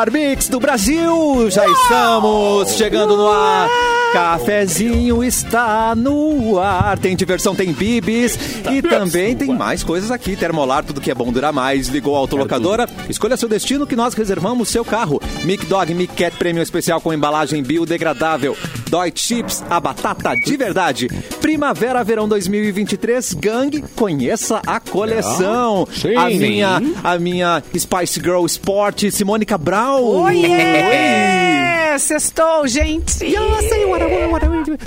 [0.00, 1.50] melhor mix do Brasil.
[1.50, 3.89] Já estamos chegando no ar.
[4.12, 6.98] Cafezinho está no ar.
[6.98, 8.36] Tem diversão, tem bibis
[8.70, 10.36] e também tem mais coisas aqui.
[10.36, 11.88] Termolar, tudo que é bom dura mais.
[11.88, 12.88] Ligou a autolocadora.
[13.08, 15.20] Escolha seu destino que nós reservamos seu carro.
[15.44, 18.56] Mic Dog Mic Cat Premium Especial com embalagem biodegradável.
[18.88, 21.08] Dói Chips, a batata de verdade.
[21.40, 23.34] Primavera, verão 2023.
[23.34, 25.86] Gang, conheça a coleção.
[25.92, 26.16] sim.
[26.16, 30.04] a minha, a minha Spice Girl Sport, Simone Cabral.
[30.04, 31.98] Oiê!
[31.98, 33.24] Sextou, gente!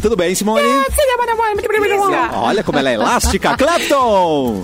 [0.01, 0.63] Tudo bem, Simone?
[2.35, 3.55] Olha como ela é elástica.
[3.57, 4.63] Clapton!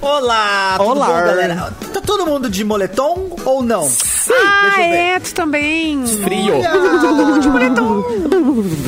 [0.00, 1.06] Olá, tudo Olá.
[1.06, 1.72] bom, galera?
[1.92, 3.88] Tá todo mundo de moletom ou não?
[4.32, 4.96] Ah, eu ver.
[4.96, 6.04] é, tu também.
[6.06, 6.54] Frio.
[7.00, 8.04] Todo mundo de moletom.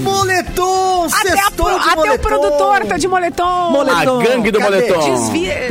[0.03, 2.29] Moletom, Até, pro- até o moletom.
[2.29, 3.81] produtor tá de moletom.
[3.91, 4.71] A gangue do Cadê?
[4.89, 5.15] moletom.
[5.15, 5.69] Desvia.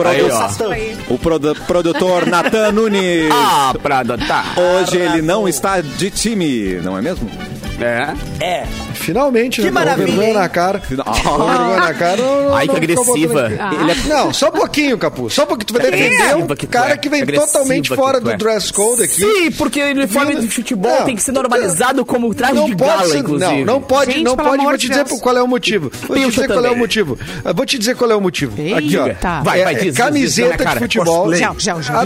[0.72, 0.98] Aí.
[1.10, 3.30] O produ- produtor Natan Nunes.
[3.34, 4.46] Ah, pra adotar.
[4.58, 7.30] Hoje ele não está de time, não é mesmo?
[7.80, 8.14] É.
[8.40, 8.64] É.
[8.94, 9.68] Finalmente, Que né?
[9.70, 10.34] Com maravilha, vergonha hein?
[10.36, 10.80] na cara.
[10.80, 12.18] Com Ah, vergonha na cara.
[12.18, 13.48] não- não- Ai, que não agressiva.
[13.52, 15.30] Ele é Não, só um pouquinho, Capu.
[15.30, 15.68] Só um pouquinho.
[15.68, 16.98] Tu vai defender um cara é.
[16.98, 18.38] que vem Agressiva totalmente que fora do é.
[18.38, 19.14] dress code aqui.
[19.22, 22.92] Sim, porque o uniforme de futebol Não, tem que ser normalizado como traje de pode
[22.92, 23.52] gala, ser- inclusive.
[23.66, 24.64] Não, não pode, Gente, não pelo pode.
[24.64, 25.20] Vou te dizer Deus.
[25.22, 25.92] qual é o motivo.
[26.08, 27.20] Vou te dizer qual é o motivo.
[27.56, 28.62] Vou te dizer qual é o motivo.
[28.62, 28.78] Eita.
[28.80, 29.04] Aqui, ó.
[29.44, 31.34] Vai, É- vai, é diz, camiseta de futebol.
[31.36, 32.04] Já, já, já.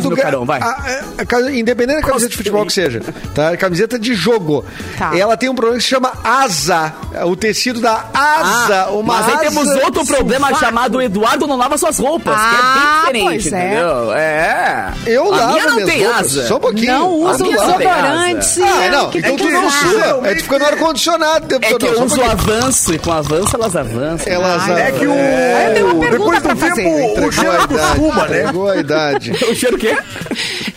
[1.54, 3.02] Independente da camiseta de futebol que seja,
[3.36, 3.56] tá?
[3.58, 4.66] Camiseta de jogo.
[4.98, 5.16] Tá.
[5.18, 6.94] Ela tem um problema que se chama asa.
[7.26, 8.88] O tecido da asa.
[8.92, 13.10] uma Ah, Mas aí temos outro problema chamado Eduardo não lava suas roupas, Ah, que
[13.10, 13.68] é bem pois diferente, é.
[13.68, 14.14] entendeu?
[14.14, 14.94] É.
[15.06, 16.20] Eu a lavo minha não tem roupas.
[16.22, 16.48] asa.
[16.48, 16.92] Só um pouquinho.
[16.94, 18.62] Não usa um desodorante.
[18.62, 19.10] Ah, não.
[19.10, 20.28] que então tem tu não sua.
[20.30, 21.56] É tu fica no ar-condicionado.
[21.56, 24.32] É que eu uso o avanço, e com o avanço elas avançam.
[24.34, 25.14] Elas Ai, É que o.
[25.14, 28.40] eu tenho uma pergunta depois do tempo, o cheiro acostuma, né?
[28.42, 29.32] Entregou a idade.
[29.48, 29.98] O cheiro o quê?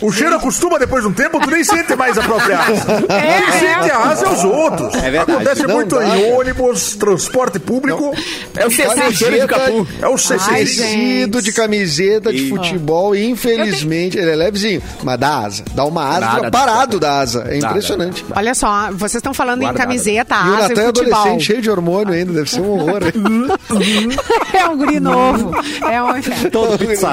[0.01, 3.03] O cheiro acostuma depois de um tempo, tu nem sente mais a própria asa.
[3.09, 4.93] É, Quem sente a asa é os outros.
[4.95, 5.31] É verdade.
[5.31, 6.30] Acontece muito em.
[6.37, 8.13] Ônibus, transporte público.
[8.55, 9.87] É o CC, de capu.
[10.01, 10.65] É o CC.
[10.65, 11.41] Gente.
[11.41, 15.63] de camiseta de futebol, infelizmente, ele é levezinho, mas dá asa.
[15.73, 17.45] Dá uma asa Nada, parado da asa.
[17.47, 18.25] É impressionante.
[18.35, 21.13] Olha só, vocês estão falando em camiseta, E o asa Natan é futebol.
[21.13, 23.01] adolescente, cheio de hormônio ainda, deve ser um horror.
[24.53, 25.51] é um guri novo.
[25.89, 26.11] É um.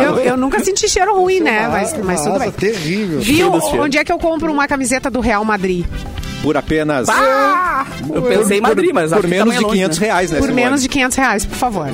[0.02, 1.68] Eu, eu nunca senti cheiro ruim, né?
[1.68, 2.50] Mas, mas tudo asa bem.
[2.52, 3.20] terrível.
[3.20, 5.86] Viu onde é que eu compro uma camiseta do Real Madrid?
[6.42, 7.08] Por apenas.
[7.08, 10.06] Ah, Eu pensei em Madrid, mas por que menos é de longe, 500 né?
[10.06, 10.38] reais, né?
[10.38, 11.90] por menos de 500 reais, por favor.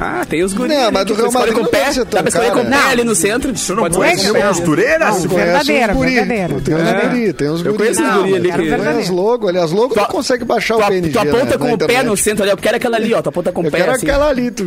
[0.00, 0.76] Ah, tem os guris.
[0.76, 1.90] Não, mas do tu Real Madrid com não pé.
[1.92, 2.82] Dá pra escolher com o cara.
[2.84, 3.56] pé ali no centro.
[3.56, 4.30] Você não Pode conhece ser.
[4.30, 4.98] uma costureira?
[5.10, 6.60] Não, verdadeira, verdadeira.
[6.60, 7.76] Tem uns guri, tem uns Eu guri.
[7.78, 8.62] conheço os Não, guri ali quero.
[8.62, 11.72] Tem as logo, aliás, logo Tu- tu consegue baixar Tu, o PNG tu aponta com
[11.72, 13.20] o pé no centro ali, eu quero aquela ali, ó.
[13.22, 14.06] Tu aponta com o Eu pé quero assim.
[14.06, 14.66] aquela ali, tu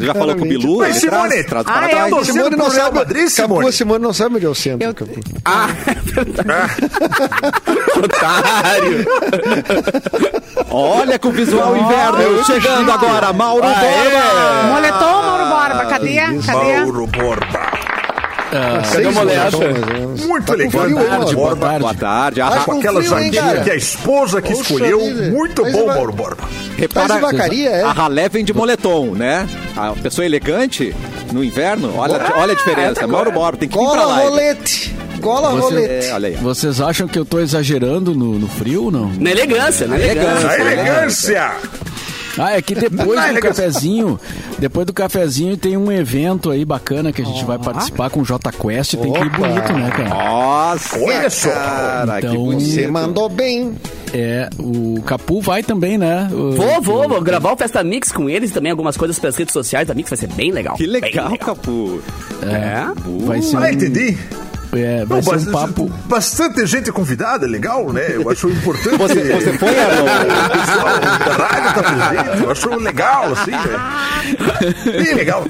[0.00, 0.78] Já falou com o Bilu?
[0.78, 2.12] Mas, Simone, traz ah, para é, trás.
[2.12, 3.30] eu Simone não sabe.
[3.30, 3.72] Simone?
[3.72, 4.88] Simone não sabe onde é o centro.
[4.88, 4.94] Eu-.
[5.44, 5.68] Ah,
[7.96, 9.06] otário.
[10.70, 13.74] Olha com o visual inverno chegando agora, Mauro Ah,
[14.56, 14.70] é?
[14.70, 16.16] Moletom, Mauro Borba, cadê?
[16.46, 16.76] Cadê?
[16.78, 17.76] Mauro Borba.
[18.92, 19.50] Cadê uma olhada?
[19.50, 20.26] Seis horas, mais ou menos.
[20.26, 21.36] Muito Tá frio, hein, Mauro Mauro?
[21.36, 21.78] Borba.
[21.78, 22.40] Boa tarde.
[22.40, 23.60] Ah, Com aquela cara?
[23.62, 25.00] que a esposa que Poxa escolheu.
[25.00, 25.30] vida.
[25.30, 26.44] Muito Mas bom, Mauro Borba.
[26.76, 27.82] repara, vacaria, é?
[27.82, 29.48] a ralé vem de moletom, né?
[29.76, 30.94] A pessoa elegante
[31.32, 33.06] no inverno, olha, olha a diferença.
[33.06, 34.16] Mauro Borba tem que vir pra Gola lá.
[34.22, 34.96] rolete.
[35.20, 36.06] Gola rolete.
[36.06, 36.34] É, olha aí.
[36.36, 39.10] Vocês acham que eu tô exagerando no, no frio ou não?
[39.18, 40.48] Na elegância, na elegância.
[40.48, 41.52] A elegância.
[42.38, 43.52] Ah, é que depois Ah, do legal.
[43.52, 44.20] cafezinho,
[44.58, 48.24] depois do cafezinho tem um evento aí bacana que a gente vai participar com o
[48.24, 50.08] J Quest, tem que ir bonito, né, cara?
[50.08, 51.50] Nossa, Olha só.
[51.50, 52.52] cara, Então-.
[52.60, 53.74] Você mandou bem.
[54.14, 56.28] É, o Capu vai também, né?
[56.32, 59.52] O- Vou, vou, vou gravar o Festa Mix com eles também, algumas coisas pelas redes
[59.52, 60.76] sociais da Mix, vai ser bem legal.
[60.76, 62.00] Que Bem legal, Capu.
[62.42, 62.86] É.
[63.26, 64.16] Vai ser, Ah, entendi.
[64.72, 65.90] É, vai não, ser um papo.
[66.06, 68.06] Bastante gente convidada, legal, né?
[68.14, 68.96] Eu acho importante.
[68.96, 71.00] Você, você foi, O pessoal
[71.38, 73.50] da rádio tá presente, eu acho legal, assim.
[73.50, 74.74] Né?
[75.04, 75.44] Bem legal.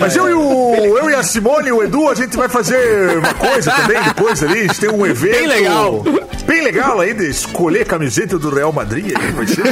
[0.00, 3.18] Mas eu e, o, eu e a Simone e o Edu, a gente vai fazer
[3.18, 4.60] uma coisa também depois ali.
[4.60, 5.32] A gente tem um evento.
[5.32, 6.04] Bem legal.
[6.46, 9.12] Bem legal aí de escolher camiseta do Real Madrid.
[9.16, 9.62] Aí, vai ser.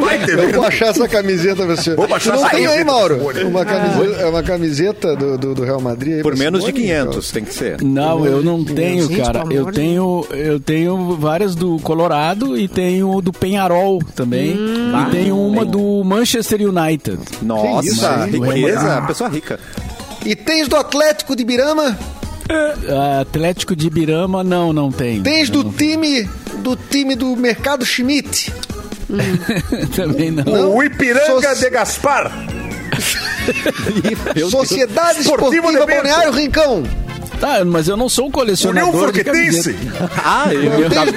[0.00, 1.94] Vai ter eu vou achar essa camiseta, você.
[1.94, 3.16] Vou baixar não tem aí, Mauro?
[3.46, 6.72] Uma camiseta, é uma camiseta do, do, do Real Madrid aí, Por menos Simone?
[6.72, 7.07] de 500.
[7.08, 7.82] Santos, tem que ser.
[7.82, 9.44] Não, eu não tenho, Gente, cara.
[9.50, 14.56] Eu tenho, eu tenho várias do Colorado e tenho do Penharol também.
[14.56, 15.70] Hum, e tenho uma bem.
[15.70, 17.18] do Manchester United.
[17.42, 19.58] Nossa, que riqueza, pessoa rica.
[20.24, 21.98] E tens do Atlético de Birama?
[22.50, 25.22] Ah, Atlético de Birama, não, não tem.
[25.22, 26.28] Tens do time
[26.62, 28.52] do time do Mercado Schmidt?
[29.10, 29.16] Hum.
[29.94, 30.76] Também não.
[30.76, 32.57] O Ipiranga de Gaspar.
[34.50, 36.02] Sociedade Esportiva Bento.
[36.02, 36.82] Balneário Rincão.
[37.40, 39.76] Tá, mas eu não sou um União colecionador de Forquetense.
[40.24, 41.12] Ah, eu, eu tava,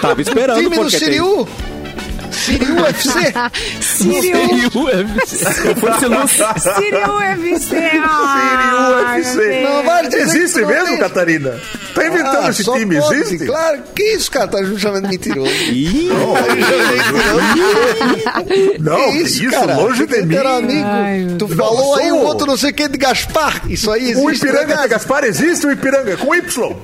[0.00, 1.08] tava esperando Time do porque tem.
[1.08, 1.46] Siriu.
[2.48, 3.10] Siriu UFC.
[3.80, 5.36] Siriu, UFC.
[6.76, 7.76] Siriu UFC.
[8.04, 9.36] Ai, UFC.
[9.36, 9.62] meu Deus.
[9.64, 11.60] Não vai dizer Existe Existe mesmo, Catarina?
[11.94, 13.46] Tá inventando Ah, esse time, pode, existe?
[13.46, 14.48] Claro, que isso, cara?
[14.48, 15.50] Tá me chamando de mentiroso.
[15.72, 16.08] Ih,
[18.80, 20.36] Não, que isso, longe de mim.
[20.36, 20.86] Amigo.
[20.86, 23.62] Ai, tu falou aí o outro não sei o que de Gaspar.
[23.68, 24.46] Isso aí O existe.
[24.46, 26.76] Ipiranga né, de Gaspar existe, o Ipiranga com Y.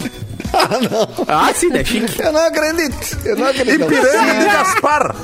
[1.26, 2.22] Ah, sim, é chique.
[2.22, 3.19] Eu não acredito.
[3.25, 3.82] Eu não acredito.
[3.84, 5.17] Ipiranga de Gaspar.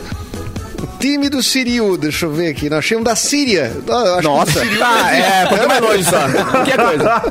[1.00, 2.68] Time do Siriu, deixa eu ver aqui.
[2.68, 3.72] Nós chamamos da Síria.
[3.88, 4.60] Ah, acho Nossa.
[4.66, 6.62] que Tá, é, um pouquinho mais longe só.
[6.64, 7.22] Que coisa.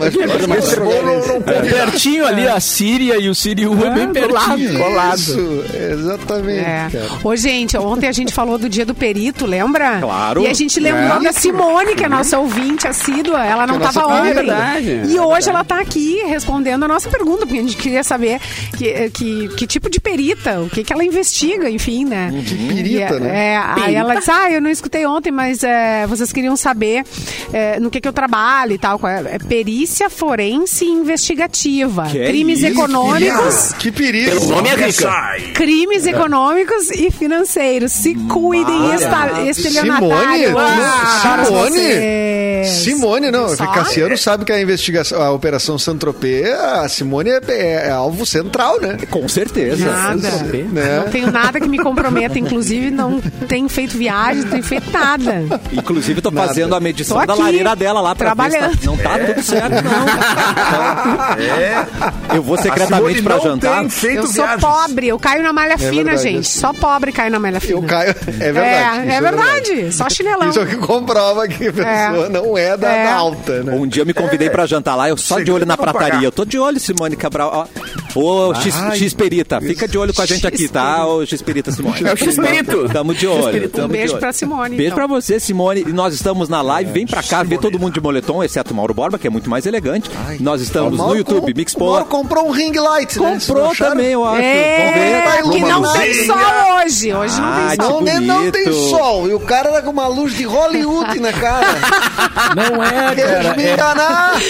[0.00, 3.90] Mas pode mais Esse bolo não, É pertinho ali, a Síria e o Siriu é
[3.90, 4.78] bem pertinho.
[4.80, 5.16] colado.
[5.18, 6.58] Isso, exatamente.
[6.58, 6.88] É.
[6.92, 7.08] cara.
[7.22, 10.00] Ô, gente, ontem a gente falou do dia do perito, lembra?
[10.00, 10.42] Claro.
[10.42, 11.22] E a gente lembrou É.
[11.22, 13.44] da Simone, que é nossa ouvinte assídua.
[13.44, 14.30] Ela não Que é nossa estava ontem.
[14.30, 17.76] É verdade, E é hoje ela tá aqui respondendo a nossa pergunta, porque a gente
[17.76, 18.40] queria saber
[18.76, 22.30] que, que, que tipo de perita, o que, que ela investiga, enfim, né?
[22.56, 23.52] Perita, E, né?
[23.52, 27.04] É, aí ela disse, ah, eu não escutei ontem, mas é, vocês queriam saber
[27.52, 28.98] é, no que, que eu trabalho e tal.
[28.98, 32.06] qual é, é perícia forense investigativa.
[32.06, 33.72] Que crimes isso, econômicos.
[33.78, 34.44] Que perigo.
[34.44, 35.12] O nome é rica.
[35.54, 37.92] Crimes econômicos e financeiros.
[37.92, 40.48] Se cuidem, esta, estelionatário.
[40.48, 40.56] Simone?
[40.58, 42.64] Ah, Simone?
[42.66, 43.48] Simone, não.
[43.48, 43.66] Só?
[43.66, 48.80] Cassiano sabe que a investigação, a Operação Saint-Tropez, a Simone é, é- é alvo central,
[48.80, 48.96] né?
[49.10, 49.84] com certeza.
[49.90, 50.30] Nada.
[50.42, 51.02] Né?
[51.04, 55.44] Não tenho nada que me comprometa, inclusive não tenho feito viagem, não tenho feito nada.
[55.72, 56.48] Inclusive, tô Nada.
[56.48, 58.78] fazendo a medição Tô da lareira dela lá pra ver se trabalhando.
[58.78, 61.42] tá- não tá tudo certo, não.
[61.42, 61.86] É.
[62.36, 63.80] Eu vou secretamente pra jantar.
[63.80, 64.60] tem feito Eu sou viagens.
[64.60, 66.40] pobre, eu caio na malha fina, verdade, gente.
[66.42, 66.58] isso.
[66.60, 67.74] Só pobre cai na malha fina.
[67.78, 68.10] Eu caio.
[68.40, 69.08] É verdade.
[69.10, 69.92] É, é verdade.
[69.92, 70.50] Só chinelão.
[70.50, 73.04] Isso é o que comprova que a pessoa não é da, É.
[73.04, 73.72] da alta, né?
[73.74, 76.08] Um dia eu me convidei pra jantar lá, eu só de olho na prataria.
[76.10, 76.22] pagar.
[76.24, 77.50] Eu tô de olho, Simone Cabral.
[77.52, 77.66] Ó,
[78.18, 81.06] Ô, X, X-Perita, fica de olho com a gente aqui, tá?
[81.06, 82.00] Ô, X-Perita, Simone.
[82.04, 82.88] É o X-Perito.
[82.88, 83.70] Tamo de olho.
[83.84, 84.96] Um beijo pra Simone, Beijo então.
[84.96, 85.84] pra você, Simone.
[85.86, 86.90] E nós estamos na live.
[86.92, 89.50] Vem pra cá ver todo mundo de moletom, exceto o Mauro Borba, que é muito
[89.50, 90.10] mais elegante.
[90.40, 92.04] Nós estamos no YouTube, com- Mix o Mauro Polar.
[92.06, 93.38] comprou um ring light, né?
[93.38, 94.40] Comprou também, eu acho.
[94.42, 95.50] É, ver.
[95.50, 96.36] que não tem sol
[96.84, 97.12] hoje.
[97.14, 98.02] Hoje não Ah, tem sol.
[98.20, 99.28] Não, tem sol.
[99.28, 101.66] E o cara tá com uma luz de Hollywood na cara.
[102.54, 103.56] Não é, Quer cara.
[103.56, 104.40] me É, enganar?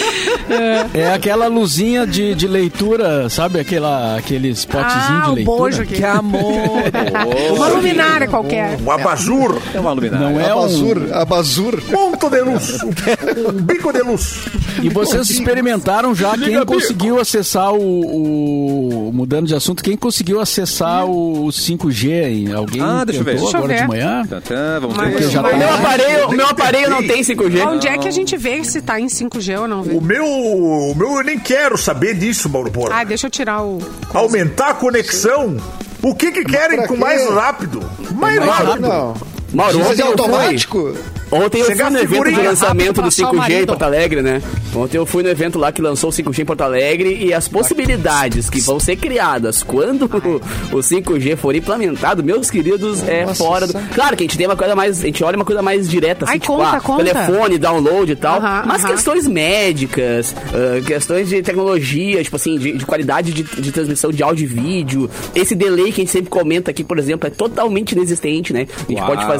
[0.93, 3.56] é aquela luzinha de, de leitura, sabe?
[3.59, 5.57] Aquela, aquele spotzinho Ah, de leitura.
[5.57, 5.95] bojo aqui.
[5.95, 6.43] Que amor.
[7.55, 8.77] Uma luminária qualquer.
[8.81, 9.57] Um abajur.
[9.73, 10.29] É uma luminária.
[10.29, 10.59] Não é um...
[10.59, 11.81] Abazur, abazur.
[11.81, 12.77] Ponto de luz.
[12.83, 14.45] Um, um bico de luz.
[14.81, 21.05] E vocês experimentaram já quem conseguiu acessar o, o- Mudando de assunto, quem conseguiu acessar
[21.05, 22.27] o 5G?
[22.27, 22.53] hein?
[22.53, 23.31] Alguém Ah, deixa eu ver.
[23.31, 23.81] tentou Deixa eu agora ver.
[23.81, 24.25] de manhã?
[24.29, 25.29] Tantã, Vamos Mas- ver.
[25.29, 27.65] já mas- tá- Meu aparelho, meu aparelho não tem 5G.
[27.67, 29.93] Onde é que a gente vê se tá em 5G ou não vê?
[29.93, 32.99] O meu, o meu, eu nem quero saber disso, Mauro Porra.
[32.99, 33.79] Ah, deixa eu tirar o.
[34.13, 35.57] Aumentar a conexão.
[36.01, 37.79] O que que querem com mais rápido?
[38.13, 38.87] Mais mais rápido.
[38.87, 39.36] rápido.
[39.53, 40.21] Mauro, ontem é eu fui.
[40.23, 40.93] automático?
[41.29, 43.65] Ontem eu fui Chegar no evento de lançamento do pra só o 5G em.
[43.65, 44.41] Porto Alegre, né?
[44.73, 47.47] Ontem eu fui no evento lá que lançou o 5G em Porto Alegre e as
[47.49, 50.05] possibilidades que vão ser criadas quando
[50.71, 53.73] o 5G for implementado, meus queridos, é Nossa, fora do.
[53.73, 53.89] sabe?
[53.93, 55.01] Claro que a gente tem uma coisa mais.
[55.01, 57.03] A gente olha uma coisa mais direta, assim, Ai, tipo, conta, ah, conta.
[57.03, 58.37] telefone, download e tal.
[58.39, 58.93] Aham, mas aham.
[58.93, 64.23] questões médicas, ah, questões de tecnologia, tipo assim, de, de qualidade de, de transmissão de
[64.23, 65.09] áudio e vídeo.
[65.35, 68.65] Esse delay que a gente sempre comenta aqui, por exemplo, é totalmente inexistente, né?
[68.87, 69.07] A gente Uau.
[69.07, 69.36] pode fazer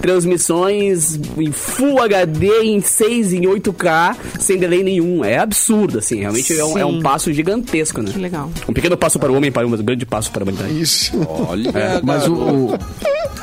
[0.00, 5.24] transmissões em Full HD, em 6, em 8K, sem delay nenhum.
[5.24, 6.20] É absurdo, assim.
[6.20, 8.10] Realmente é um, é um passo gigantesco, né?
[8.12, 8.50] Que legal.
[8.68, 10.80] Um pequeno passo para o homem, para um grande passo para a humanidade.
[10.80, 11.12] Isso.
[11.48, 11.70] Olha,
[12.02, 12.78] Mas o, o-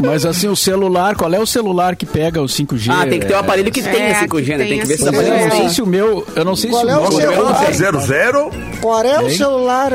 [0.04, 2.90] Mas assim, o celular, qual é o celular que pega o 5G?
[2.92, 4.66] Ah, tem que ter um aparelho que É, tenha 5G, que né?
[4.66, 6.28] Tem que ver se esse Mas eu aparelho não sei se o meu.
[6.36, 7.12] Eu não sei Qual se é o o meu.
[7.12, 7.32] seu?
[7.32, 8.06] Meu Celular.
[8.06, 9.92] 00, Qual é o celular?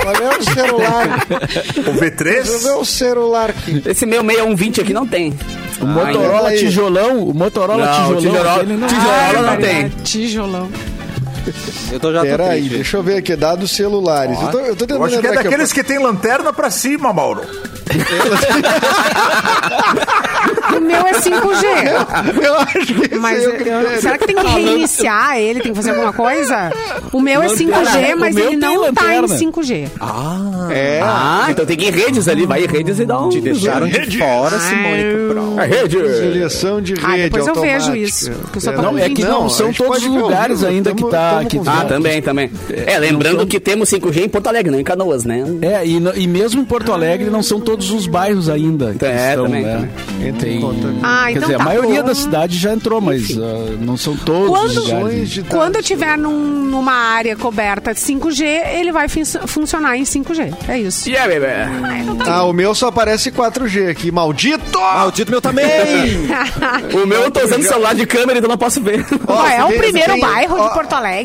[0.00, 1.26] Qual é o celular?
[1.30, 2.76] o Deixa eu ver V3.
[2.80, 3.82] o celular aqui.
[3.86, 5.32] Esse meu 6120 aqui não tem.
[5.80, 6.58] O Motorola aí.
[6.58, 9.88] tijolão, o Motorola Não, tijolão, tijolão- aquele não- tijolão- não Maria, tem.
[10.04, 10.68] Tijolão.
[11.92, 12.74] Eu tô já tô Pera aí, triste.
[12.76, 14.40] deixa eu ver aqui, dados celulares.
[14.40, 16.52] Eu tô, eu tô Eu tentando acho que é lembrar aqui, daqueles que tem lanterna
[16.52, 17.42] pra cima, Mauro.
[20.76, 21.64] O meu é 5G.
[22.44, 25.60] Eu acho que Mas é eu- será que tem que reiniciar ele?
[25.60, 26.72] Tem que fazer alguma coisa?
[27.12, 28.16] O meu é 5G, Lanterna.
[28.16, 29.38] mas ele não tá em lanterna.
[29.38, 29.88] 5G.
[30.70, 31.00] É.
[31.02, 32.46] Ah, então tem que ir em redes ali.
[32.46, 33.28] Vai em redes e dá um...
[33.28, 35.58] Te deixaram de fora, Simone Cabral.
[35.60, 35.96] A rede.
[35.96, 37.98] Seleção de rede Ah, depois eu vejo automática.
[37.98, 41.04] isso, eu só tô Não, é que não, a são todos os lugares ainda que
[41.08, 41.33] tá.
[41.64, 42.50] Tá- Ah, também, também.
[42.86, 45.44] É, lembrando que temos 5G em Porto Alegre, não em Canoas, né?
[45.62, 48.94] É, e, no- e mesmo em Porto Alegre não são todos os bairros ainda.
[48.94, 49.88] que É, estão, também, né?
[50.06, 50.32] também.
[50.34, 50.60] Tem.
[51.02, 51.62] Ah, quer então dizer, tá.
[51.62, 55.04] a maioria da cidade já entrou, mas ah, não são todos os Quando- lugares.
[55.04, 60.04] Opções de Quando tiver num- numa área coberta de 5G, ele vai fun- funcionar em
[60.04, 60.52] 5G.
[60.68, 61.08] É isso.
[61.08, 62.20] Yeah, baby.
[62.26, 64.78] Ah, o meu só aparece 4G aqui, maldito!
[64.80, 65.64] Maldito meu também!
[66.94, 69.04] O meu eu tô usando celular de câmera, então não posso ver.
[69.24, 70.68] Qual é o primeiro tem- bairro ó.
[70.68, 71.23] de Porto Alegre?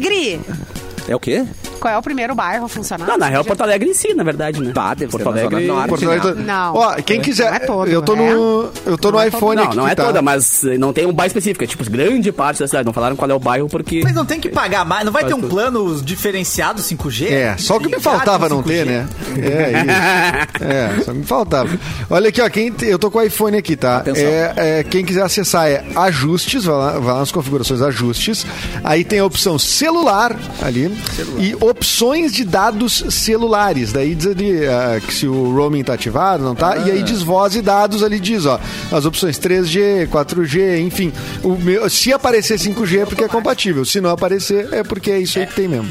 [1.08, 1.46] É o quê?
[1.80, 3.08] Qual é o primeiro bairro a funcionar?
[3.08, 4.72] Não, na real, Porto Alegre em si, na verdade, né?
[4.74, 5.66] Pá, deve Porto ser Alegre.
[5.66, 5.90] Zona Norte.
[5.90, 6.76] Porto Alegre- Não.
[6.76, 9.56] Ó, quem quiser, Não é todo, eu tô no, eu tô no Não é iPhone
[9.56, 10.06] Não, aqui, não é tá?
[10.06, 11.64] toda, mas eh, não tem um bairro específico.
[11.64, 12.86] É tipo grande parte da cidade.
[12.86, 14.02] Não falaram qual é o bairro porque.
[14.04, 15.06] Mas não tem que pagar mais.
[15.06, 17.32] Não vai ter um plano diferenciado 5G?
[17.32, 18.68] É, só o que me faltava não 5G?
[18.68, 19.08] ter, né?
[19.38, 20.64] É, isso.
[20.64, 21.70] É, só me faltava.
[22.10, 24.04] Olha aqui, ó, quem, eu tô com o iPhone aqui, tá?
[24.16, 28.46] É, é, quem quiser acessar é ajustes, vai lá, vai lá nas configurações ajustes.
[28.84, 30.94] Aí tem a opção celular ali
[31.38, 33.94] e opções de dados celulares.
[33.94, 36.78] Daí diz ali ah, que se o roaming tá ativado, não tá?
[36.78, 38.60] E aí diz voz e dados ali diz, ó,
[38.92, 41.14] as opções 3G, 4G, enfim.
[41.44, 43.86] O meu- se aparecer 5G é porque é compatível.
[43.86, 45.88] Se não aparecer é porque é isso aí que tem mesmo.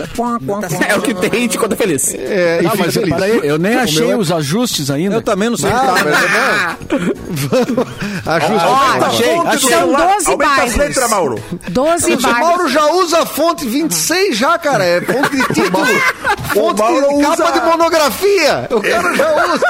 [0.88, 2.12] É o que tem e te conta feliz.
[2.14, 3.14] É, Não, e fica mas feliz.
[3.14, 5.16] peraí, eu nem O achei meu é- os ajustes ainda.
[5.16, 5.70] Eu também não sei.
[5.70, 7.08] Ah, tá, mas não.
[7.30, 7.88] Vamos.
[8.26, 8.66] Ajusta.
[8.66, 9.61] Ó, achei, achei.
[9.61, 10.12] São celular.
[10.14, 10.76] 12 Aumenta as bairros.
[10.76, 11.42] letras, Mauro.
[11.70, 12.40] 12 O bairros.
[12.40, 14.85] Mauro já usa a fonte 26 já, cara.
[14.85, 15.67] É fonte de
[16.54, 18.68] Fonte Mauro de capa usa- de monografia.
[18.70, 19.66] O cara já usa.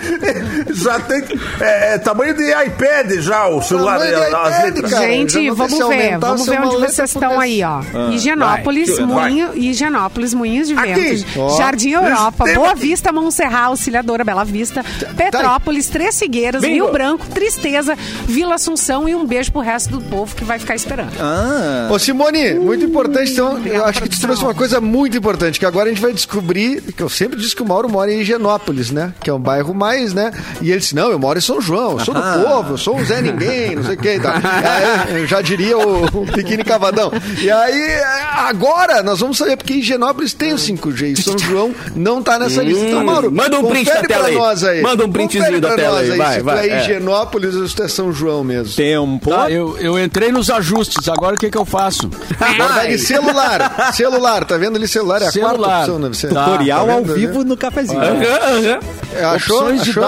[0.74, 1.22] Já tem.
[1.60, 4.90] É, é tamanho de iPad já, o celular, as iPad, letras.
[4.92, 5.06] cara.
[5.06, 7.80] Gente, vamos ver, vamos ver onde vocês estão aí, ó.
[8.10, 9.06] Higienópolis, vai.
[9.06, 10.94] Moinho, Higienópolis, Moinhos de Aqui.
[10.94, 11.56] Ventos.
[11.56, 14.84] Jardim Europa, Boa Vista, Montserrat, Auxiliadora, Bela Vista,
[15.16, 16.74] Petrópolis, Três Figueiras, Bingo.
[16.74, 17.96] Rio Branco, Tristeza,
[18.26, 21.12] Vila Assunção e um beijo pro resto do povo que vai ficar esperando.
[21.20, 23.32] Ah, Ô, Simone, muito importante.
[23.32, 26.12] Então, eu acho que tu trouxe uma coisa muito importante, que agora a gente vai
[26.12, 29.12] descobrir, que eu sempre disse que o Mauro mora em Higienópolis, né?
[29.20, 30.30] Que é um bairro mais, né?
[30.60, 32.96] E ele disse, não, eu moro em São João, eu sou do povo, eu sou
[32.96, 34.32] um Zé Ninguém, não sei o que e tal.
[34.34, 37.10] Aí, eu já diria o, o Pequeno Cavadão.
[37.40, 38.00] E aí,
[38.46, 42.62] agora, nós vamos saber, porque Higienópolis tem o 5G e São João não tá nessa
[42.62, 42.84] lista.
[42.84, 44.34] Então, Mauro, manda um print da tela pra aí.
[44.34, 44.82] nós aí.
[44.82, 46.80] Manda um printzinho da tela nós aí, vai, se tu vai, é é.
[46.82, 48.74] Higienópolis ou se tu é São João mesmo.
[48.74, 49.30] tempo.
[49.30, 52.10] Tá, eu, eu entrei nos ajustes, agora o que, que eu faço?
[52.38, 53.92] Agora vai de celular.
[53.92, 55.22] Celular, tá vendo ali celular?
[55.22, 55.80] É a quarta Celular.
[55.80, 56.32] opção, deve ser.
[56.32, 56.44] Tá.
[56.44, 58.00] Tutorial Tá ao vivo no cafezinho.
[58.00, 58.78] Aham.
[59.14, 59.58] É, Achou?
[59.60, 60.02] opções de Achou?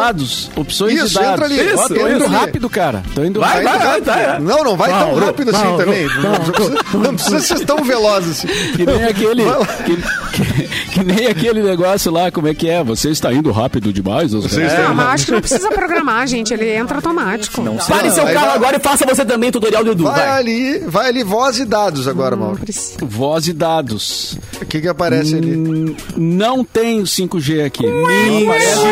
[0.46, 0.50] Dados.
[0.56, 1.30] Opções Isso, de dados.
[1.32, 1.74] entra ali.
[1.74, 3.02] Isso, tô indo rápido, cara.
[3.14, 3.78] Tô indo Vai, rápido.
[3.78, 4.40] vai, vai, vai.
[4.40, 6.06] Não, não vai tão Mauro, rápido assim Mauro, também.
[6.06, 8.46] Não precisa, não precisa ser tão veloz assim.
[8.76, 9.42] Que nem aquele.
[9.84, 10.51] Que, que-
[10.92, 12.82] que nem aquele negócio lá, como é que é?
[12.84, 14.32] Você está indo rápido demais?
[14.32, 16.52] Vocês caras- Não, mas acho que não precisa programar, gente.
[16.52, 17.62] Ele entra automático.
[17.62, 20.04] Não, Pare seu carro vai- agora e faça você também o tutorial do Edu.
[20.04, 20.38] Vai Vai.
[20.38, 22.58] ali, vai ali, voz e dados agora, Mauro.
[22.58, 22.96] precisa.
[23.02, 24.38] Voz e dados.
[24.60, 25.56] O que que aparece ali?
[25.56, 27.86] Hum, Não tem o 5G aqui.
[27.86, 28.82] Não aparece.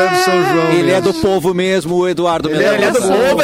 [0.00, 1.12] É do São João Ele é mesmo.
[1.12, 3.42] do povo mesmo, o Eduardo Ele é Ele é do povo.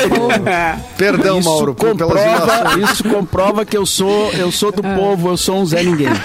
[0.97, 5.57] Perdão, Isso Mauro, comprova, isso comprova que eu sou, eu sou do povo, eu sou
[5.61, 6.09] um Zé Ninguém.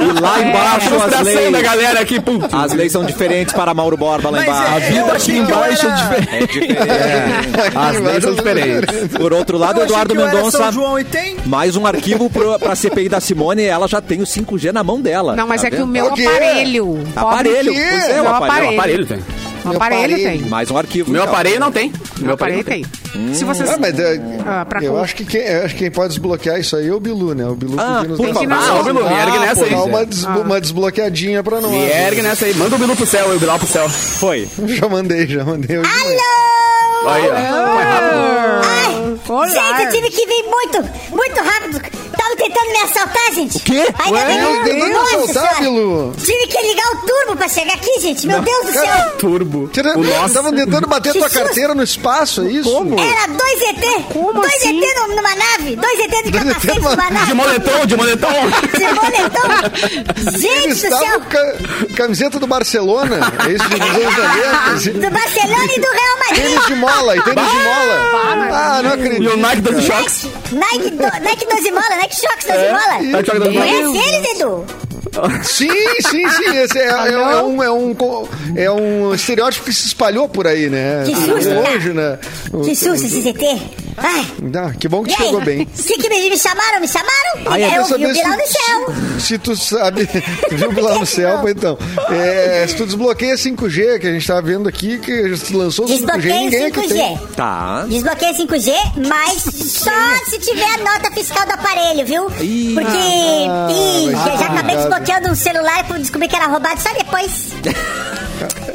[0.00, 1.62] E lá embaixo as Frustração da leis.
[1.62, 2.38] galera aqui, pum.
[2.52, 4.72] As leis são diferentes para Mauro Borba lá Mas embaixo.
[4.72, 6.58] A É, vida eu aqui que embaixo eu é era- diferente.
[6.58, 7.76] É diferente.
[7.76, 9.08] As leis são diferentes.
[9.16, 11.36] Por outro lado, Eu Eduardo que era Mendonça, João e tem.
[11.46, 15.00] mais um arquivo pro, pra CPI da Simone, ela já tem o 5G na mão
[15.00, 15.34] dela.
[15.36, 15.84] Não, mas Tá é que vendo?
[15.86, 16.26] o meu O quê?
[16.26, 17.04] aparelho.
[17.16, 18.40] Aparelho, pois é, o Meu aparelho.
[18.40, 18.70] aparelho.
[18.70, 19.18] O aparelho tem.
[19.64, 20.16] O aparelho aparelho.
[20.40, 20.40] tem.
[20.48, 21.10] Mais um arquivo.
[21.10, 21.32] Meu então.
[21.34, 21.92] aparelho não tem.
[22.18, 22.84] Meu aparelho tem.
[23.34, 23.68] Se vocês.
[23.68, 26.76] Ah, mas é, Ah, eu acho que quem, eu acho que quem pode desbloquear isso
[26.76, 27.44] aí é o Bilu, né?
[27.46, 28.52] O Bilu Ah, nos por dar- favor.
[28.52, 29.70] Ah, ô, Bilu, me ergue nessa aí.
[29.70, 31.70] Dá uma, des- uma desbloqueadinha pra nós.
[31.70, 32.54] Me ergue nessa aí.
[32.54, 33.88] Manda o Bilu pro céu, o Bilu pro céu.
[33.88, 34.48] Foi.
[34.66, 35.78] Já mandei, já mandei.
[35.78, 35.90] hoje.
[35.92, 36.50] Aí, ó.
[39.28, 39.46] Olá.
[39.48, 41.80] Gente, eu tive que vir muito, muito rápido.
[42.60, 43.56] Tentando me assaltar, gente.
[43.56, 43.86] O quê?
[43.98, 45.54] Ainda Ué, bem não que- tem Nossa Senhora.
[45.60, 46.14] Bilu.
[46.18, 48.26] Tive que ligar o turbo pra chegar aqui, gente.
[48.26, 49.10] Meu Deus do céu.
[49.18, 49.68] Turbo.
[49.68, 50.26] Tira- O nosso.
[50.26, 51.44] Estavam tentando bater Que tua susto.
[51.44, 52.70] carteira no espaço, é isso?
[52.70, 52.98] Como?
[53.00, 54.02] Era dois ET.
[54.12, 54.78] Como dois assim?
[54.82, 55.76] ET num- numa nave.
[55.76, 57.34] Dois ET de Dois ET capacete numa- numa De nave.
[57.34, 58.28] moletom, de moletom.
[58.76, 60.30] De moletom.
[60.38, 60.98] Gente Eles do céu.
[60.98, 65.00] estavam com a camiseta do Barcelona, é isso dos anos 90.
[65.00, 66.44] Do Barcelona e do Real Madrid.
[66.44, 68.10] Tênis de mola, e tênis de mola.
[68.52, 69.32] Ah, não E acredito.
[69.32, 70.26] o Nike dos choques.
[70.52, 73.02] Nike, Nike, do, Nike 12 mola, Nike Shox 12 mola.
[73.02, 73.66] Nike Shox 12 mola.
[73.66, 74.64] Conhece eles, Edu?
[75.42, 75.68] Sim,
[76.08, 76.56] sim, sim.
[76.58, 77.96] Esse é, é- é um, é, um,
[78.56, 81.02] é um estereótipo que se espalhou por aí, né?
[81.04, 82.18] Que susto, Hoje, né?
[82.64, 83.38] Que susto esses ET.
[83.96, 85.18] Ai, Ah, que bom que e aí?
[85.24, 85.68] chegou bem.
[85.74, 86.80] Se que me, me chamaram?
[86.80, 87.52] Me chamaram?
[87.52, 88.94] Aí, eu quero vi o Bilal no se, céu.
[89.20, 90.08] se, tu sabe.
[90.50, 91.78] Viu lá no céu, então.
[92.10, 95.22] É, se tu desbloqueia 5G, que a gente tá vendo aqui, que
[95.54, 97.16] lançou o 5G, Desbloqueio ninguém aqui tem.
[97.16, 97.18] 5G.
[97.36, 97.84] Tá.
[97.88, 98.72] Desbloqueio 5G,
[99.08, 102.30] mas só se tiver a nota fiscal do aparelho, viu?
[102.40, 102.74] Ih.
[102.74, 102.96] Porque
[103.48, 107.50] Ah, ih, já acabei desbloqueando um celular e descobri que era roubado só depois.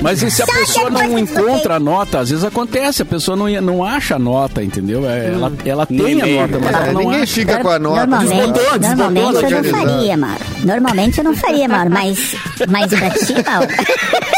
[0.02, 2.20] Mas e se a Só pessoa não encontra a nota?
[2.20, 5.05] Às vezes acontece, a pessoa não, não acha a nota, entendeu?
[5.10, 7.34] É, Ela, ela tem a nota, mas É, ela não ninguém acha.
[7.34, 8.08] fica com a nota.
[8.08, 10.40] Desbotou, Normalmente, desbotou, normalmente eu não faria, Mauro.
[10.64, 12.36] Normalmente eu não faria, Mauro, mas,
[12.70, 13.68] mas pra ti, Mauro.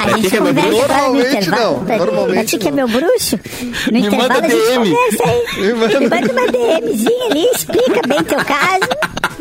[0.00, 1.84] A gente que é conversa agora no Normalmente intervalo.
[1.86, 3.38] não, normalmente Pra ti que é meu bruxo,
[3.86, 4.90] no Me intervalo manda a gente DM.
[4.90, 5.60] conversa aí.
[5.62, 6.00] Me manda.
[6.00, 8.88] Me manda uma DMzinha ali, explica bem teu caso.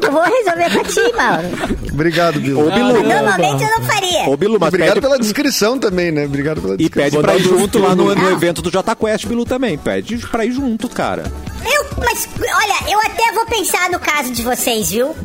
[0.10, 1.78] Eu vou resolver pra ti, Mauro.
[1.94, 2.68] Obrigado, Bilu.
[2.68, 3.04] Ô, Bilu.
[3.04, 4.28] Normalmente eu não faria.
[4.30, 6.26] Ô, Bilu, mas Obrigado pede, pela descrição também, né?
[6.26, 7.12] Obrigado pela e descrição.
[7.12, 8.32] pede pra ir junto lá no, no Não.
[8.32, 9.78] evento do Jota Quest, Bilu, também.
[9.78, 11.32] Pede pra ir junto, cara.
[11.64, 15.16] Eu, mas, olha, eu até vou pensar no caso de vocês, viu?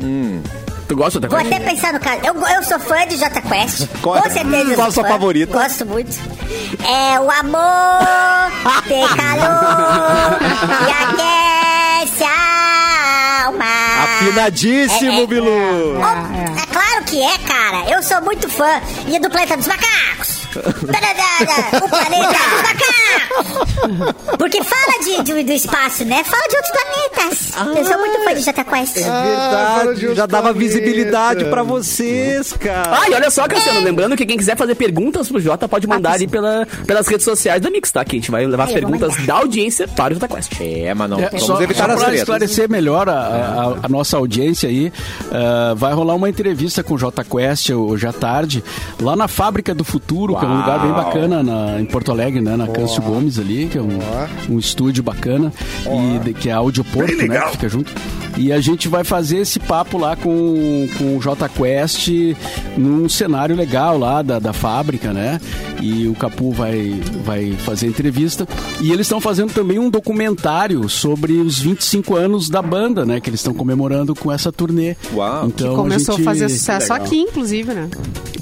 [0.86, 2.20] Tu gosta da Vou até pensar no caso.
[2.22, 3.86] Eu, eu sou fã de Jota Quest.
[4.02, 4.70] Qual- Com certeza.
[4.70, 5.08] eu qual a sou sua fã.
[5.10, 5.52] favorita?
[5.52, 6.14] Gosto muito.
[6.86, 8.52] É o amor
[8.86, 10.38] tem calor
[10.86, 12.44] e aquece a
[13.60, 15.50] Afinadíssimo, É, é, Bilu.
[15.98, 17.90] Oh, é claro que é, cara.
[17.90, 18.80] Eu sou muito fã.
[19.06, 20.43] E do Planeta dos Macacos.
[20.56, 24.38] O Planeta dos Macacos.
[24.38, 26.22] Porque fala de, de- do espaço, né?
[26.24, 27.52] Fala de outros planetas.
[27.76, 28.96] Eu sou muito fã de Jota Quest.
[28.98, 30.72] É verdade, outros já dava planetas.
[30.74, 32.98] visibilidade pra vocês, cara.
[33.02, 36.12] Ah, e olha só, Cassiano, lembrando que quem quiser fazer perguntas pro Jota pode mandar
[36.12, 38.04] ali pela, pelas redes sociais da Mix, tá?
[38.04, 40.52] Que a gente vai levar as perguntas da audiência para o Jota Quest.
[40.60, 43.88] É, mas não, É, vamos só, evitar só as pra esclarecer melhor a, a- a
[43.88, 44.92] nossa audiência aí,
[45.32, 48.62] ah, vai rolar uma entrevista com o J Quest hoje à tarde,
[49.00, 52.40] lá na Fábrica do Futuro, que é um lugar bem bacana na- em Porto Alegre,
[52.40, 52.56] né?
[52.56, 53.98] Na Câncio Gomes ali, que é um,
[54.50, 55.52] um estúdio bacana,
[55.86, 57.40] e de- que é Áudio Porto, né?
[57.40, 57.92] Que fica junto.
[58.36, 62.08] E a gente vai fazer esse papo lá com, com o J Quest
[62.76, 65.40] num cenário legal lá da, da fábrica, né?
[65.80, 68.46] E o Capu vai, vai fazer a entrevista.
[68.80, 73.20] E eles estão fazendo também um documentário sobre os 25 anos da banda, né?
[73.20, 74.96] Que eles estão comemorando com essa turnê.
[75.12, 75.46] Uau.
[75.46, 77.88] Então, Começou a, gente- fazer sucesso aqui, inclusive, né?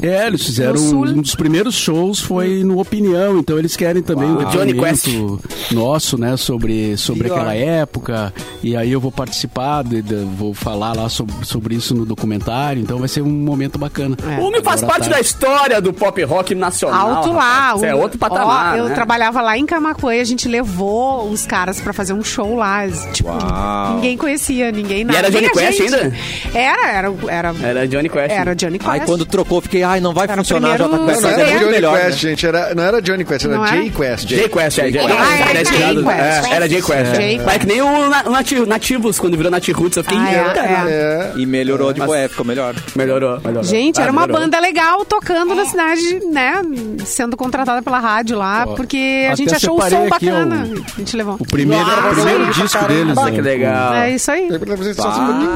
[0.00, 4.44] É, eles fizeram um dos primeiros shows foi no Opinião, então eles querem também um
[4.50, 7.36] Johnny depoimento nosso, né, sobre, sobre Pior.
[7.36, 8.32] aquela época.
[8.62, 12.80] E aí eu vou participar, de- de- vou falar lá sobre, sobre isso no documentário,
[12.82, 14.16] então vai ser um momento bacana.
[14.28, 14.40] É.
[14.40, 17.16] O homem faz Agora parte tá- da história do pop rock nacional.
[17.16, 17.74] Alto lá.
[17.82, 18.94] é outro patamar, Ó, eu né?
[18.94, 22.86] trabalhava lá em Camacuã e a gente levou os caras pra fazer um show lá.
[23.12, 23.94] Tipo, Uau.
[23.94, 25.18] ninguém conhecia, ninguém nada.
[25.18, 25.94] era Nem Johnny Quest gente.
[25.94, 26.16] ainda?
[26.54, 27.54] Era, era, era.
[27.62, 28.30] Era Johnny Quest.
[28.34, 28.90] Era Johnny Quest.
[28.90, 30.90] Aí quando trocou, fiquei, ai, não vai Era o funcionar, Quest.
[30.90, 31.26] Não, não CD.
[31.42, 32.30] era Johnny melhor, Quest, né?
[32.30, 32.46] gente.
[32.46, 33.76] Era, não era Johnny Quest, era Não era?
[33.76, 34.26] Jay Quest.
[34.28, 34.90] J Quest, é.
[34.90, 36.46] J- Ah, é era J tirado- Quest.
[36.50, 37.12] é, Era J Quest.
[37.14, 37.42] J é.
[37.44, 40.18] Mas é que nem o Na- o Nati- Nativos, quando virou Nati Roots, eu fiquei.
[40.18, 41.32] Ah, é, "Eita, é.
[41.32, 41.32] É.
[41.36, 42.74] E melhorou de boa, é, ficou melhor.
[42.94, 43.62] Melhorou, melhorou.
[43.64, 44.42] Gente, Ah, era uma melhorou.
[44.42, 46.62] banda legal tocando na cidade, né?
[47.04, 50.66] Sendo contratada pela rádio lá, porque a até gente achou o som bacana.
[50.68, 51.36] o- A gente levou.
[51.38, 52.62] O primeiro, Ah, o primeiro sim.
[52.62, 53.18] disco deles.
[53.18, 53.94] Ah, né, que legal.
[53.94, 54.48] É isso aí.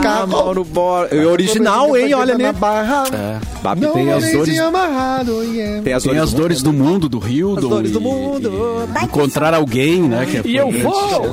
[0.04, 1.14] Ah, Mauro Borba.
[1.14, 2.14] E original, hein?
[2.14, 2.44] Olha ali.
[3.62, 5.82] Babi tem tem as dores- amarrado, yeah.
[5.82, 8.50] Tem as Tem as dores do mundo, do Rio, As dores do mundo.
[8.98, 10.24] e encontrar alguém, né?
[10.24, 11.30] Que é E eu vou.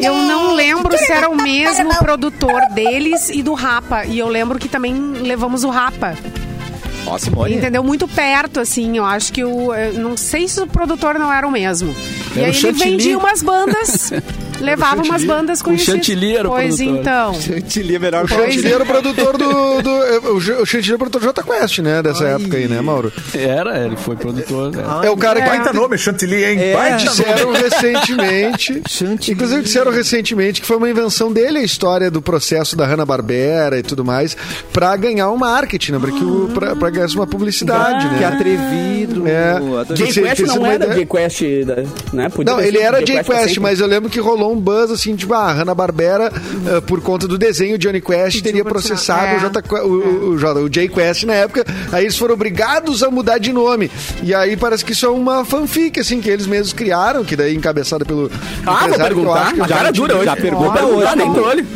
[0.00, 4.04] Eu não lembro se era o mesmo produtor deles e do Rapa.
[4.04, 6.16] E eu lembro que também levamos o Rapa.
[7.06, 7.54] Ó, Simone.
[7.56, 7.82] Entendeu?
[7.84, 8.96] Muito perto, assim.
[8.96, 9.74] Eu acho que o.
[9.74, 11.94] eu Não sei se o produtor não era o mesmo.
[12.34, 12.90] E Era aí o ele Chantilly.
[12.90, 14.10] vendia umas bandas.
[14.60, 15.94] levava umas bandas O conhecidas.
[15.96, 17.00] Chantilly era o Pois produtor.
[17.00, 17.34] então.
[17.40, 19.82] Chantilly é melhor O Chantilly era o produtor do.
[19.82, 19.90] do
[20.36, 22.02] o Ch- o Chantilly era o produtor do Jota Quest, né?
[22.02, 23.12] Dessa época aí, né, Mauro?
[23.34, 24.70] Era, ele foi produtor.
[24.74, 24.82] né?
[25.04, 25.48] É o cara que.
[25.48, 26.58] Baita nome, Chantilly, hein?
[26.60, 26.72] É.
[26.74, 27.08] Baita nome.
[27.10, 28.82] Disseram recentemente.
[28.88, 29.32] Chantilly.
[29.34, 33.82] Inclusive, disseram recentemente que foi uma invenção dele a história do processo da Hanna-Barbera e
[33.82, 34.36] tudo mais,
[34.72, 35.98] pra ganhar um marketing, né?
[35.98, 38.24] Pra, que o, pra, pra ganhar uma publicidade, Que né?
[38.24, 39.26] atrevido.
[39.28, 39.60] É.
[39.94, 40.94] J Você Quest não era ideia?
[40.94, 41.42] J Quest,
[42.12, 42.28] né?
[42.28, 43.60] Podia Não, ele era Jay Quest, sempre.
[43.60, 46.32] mas eu lembro que rolou um buzz assim, tipo, a Hanna-Barbera,
[46.66, 49.36] eh, por conta do desenho Johnny Quest, teria processado É.
[49.36, 53.10] o, J, o, o, o, o Jay Quest na época, aí eles foram obrigados a
[53.10, 53.90] mudar de nome.
[54.22, 57.54] E aí parece que isso é uma fanfic, assim, que eles mesmos criaram, que daí
[57.54, 58.30] encabeçada pelo
[58.66, 59.42] Ah, vou que perguntar.
[59.42, 60.24] acho que A já cara não dura hoje.
[60.26, 61.66] já pergunta hoje, nem olho.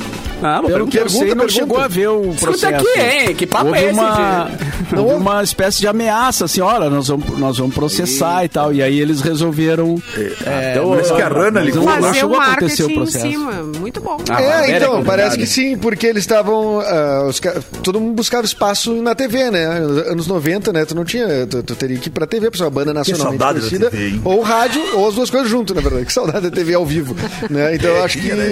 [0.42, 1.48] Ah, mas Pelo que eu pergunta, sei, não pergunta.
[1.52, 2.74] chegou a ver o Escuta processo.
[2.88, 3.34] aqui, hein?
[3.34, 4.50] Que papo houve é esse, uma,
[4.92, 8.72] Não houve uma espécie de ameaça, assim, olha, nós vamos, nós vamos processar e tal.
[8.72, 10.00] E aí eles resolveram...
[10.46, 12.86] É, então, parece que a Rana ligou não, não Fazer o chegou a acontecer o
[12.86, 13.26] marketing em processo.
[13.28, 13.52] cima.
[13.80, 14.16] Muito bom.
[14.28, 15.04] Ah, É, então, complicado.
[15.04, 16.80] parece que sim, porque eles estavam.
[16.80, 19.64] ah, os ca- todo mundo buscava espaço na TV, né?
[20.08, 20.84] Anos 90, né?
[20.84, 21.46] Tu não tinha.
[21.46, 23.90] Tu, tu teria que ir pra TV, pra uma banda nacionalmente saudade da conhecida.
[23.90, 24.20] TV, hein?
[24.24, 26.04] ou rádio, ou as duas coisas junto, na verdade.
[26.06, 27.16] Que saudade da TV ao vivo.
[27.50, 27.74] Né?
[27.74, 28.46] Então eu acho que né?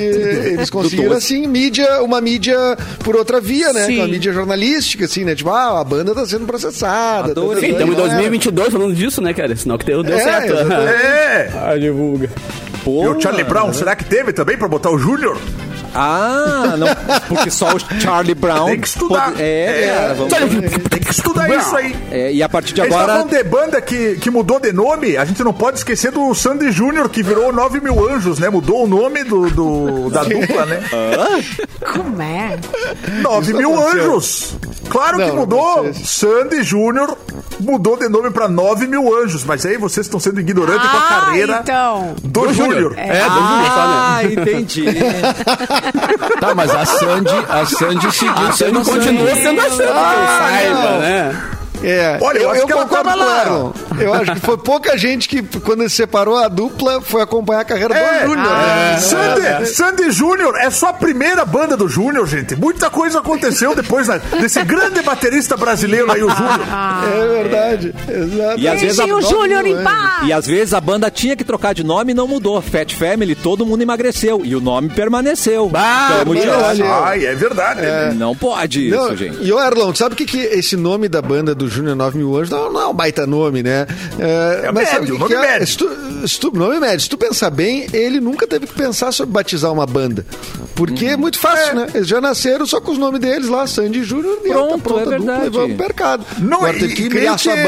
[0.55, 2.57] eles conseguiram, assim, mídia, uma mídia
[3.05, 3.87] por outra via, né?
[3.87, 3.97] Sim.
[3.99, 5.35] Uma mídia jornalística, assim, né?
[5.35, 7.35] Tipo, ah, a banda tá sendo processada.
[7.35, 9.55] tá- tá- estamos em tá- 2022 falando disso, né, cara?
[9.57, 10.53] Sinal que deu, deu É, certo.
[10.53, 10.97] exatamente.
[11.07, 11.51] É!
[11.55, 12.31] Ah, divulga.
[12.87, 15.37] E o Charlie Brown, será que teve também pra botar o Júnior?
[15.99, 16.89] Ah, não,
[17.29, 18.67] porque só o Charlie Brown.
[18.67, 19.31] Tem que estudar.
[19.31, 19.95] pode- é, É.
[19.95, 20.33] cara, vamos-
[20.91, 21.97] Tem que estudar isso aí.
[22.11, 23.25] é, e a partir de A gente tá agora.
[23.25, 27.09] de banda que, que mudou de nome, a gente não pode esquecer do Sandy Júnior,
[27.09, 28.49] que virou 9 mil anjos, né?
[28.51, 30.83] Mudou o nome do, do- da dupla, né?
[31.93, 32.57] Como é?
[33.23, 34.55] 9 Isso mil anjos.
[34.89, 35.93] Claro Não, que mudou.
[35.95, 37.17] Sandy Júnior
[37.59, 39.45] mudou de nome pra 9 mil anjos.
[39.45, 42.15] Mas aí vocês estão sendo ignorantes com a Ah, carreira então.
[42.23, 42.95] do Júnior.
[42.97, 43.97] É, do Júnior só, né?
[43.97, 44.85] Ah, entendi.
[46.41, 49.43] Tá, mas a Sandy, a Sandy seguiu A Sandy sendo continua Sandy.
[49.43, 50.99] sendo a Sandy, que eu Ah, saiba, não.
[51.01, 51.43] né?
[51.83, 53.43] É, Olha, eu acho que ela concordo tava com o lá.
[53.43, 53.71] Erlon.
[54.01, 57.65] Eu acho que foi pouca gente que, quando ele separou a dupla, foi acompanhar a
[57.65, 58.47] carreira É, do Júnior.
[58.49, 58.93] Ah.
[58.93, 58.99] né?
[58.99, 62.55] Sandy, Sandy Júnior é só a primeira banda do Júnior, gente.
[62.57, 66.61] Muita coisa aconteceu depois né, desse grande baterista brasileiro aí, o Júnior.
[67.07, 67.95] É verdade.
[68.09, 68.61] Exato.
[68.61, 70.27] E às vezes a- o Júnior em paz.
[70.27, 72.61] E às vezes a banda tinha que trocar de nome e não mudou.
[72.61, 74.43] Fat Family, todo mundo emagreceu.
[74.45, 75.71] E o nome permaneceu.
[76.81, 76.93] Olho.
[77.05, 77.81] Ai, é verdade.
[77.83, 78.15] né?
[78.17, 79.39] Não pode Não, isso, gente.
[79.43, 82.37] E o Erlon, sabe o que, que esse nome da banda do Júnior 9 mil
[82.37, 83.86] anjos não, não é um baita nome, né?
[84.19, 85.41] É, É mas médio, o que nome que é?
[85.53, 85.67] médio.
[85.67, 87.01] Se tu, se tu- nome médio.
[87.01, 90.25] Se tu pensar bem, ele nunca teve que pensar sobre batizar uma banda.
[90.75, 91.87] Porque é muito fácil, né?
[91.95, 95.01] Eles já nasceram só com os nomes deles lá, Sandy Júnior, e Pronto, tá pronta
[95.11, 95.47] é a dupla verdade.
[95.47, 96.27] e vamos pro mercado.
[96.39, 97.63] Não, Agora e, tem que criar sua que-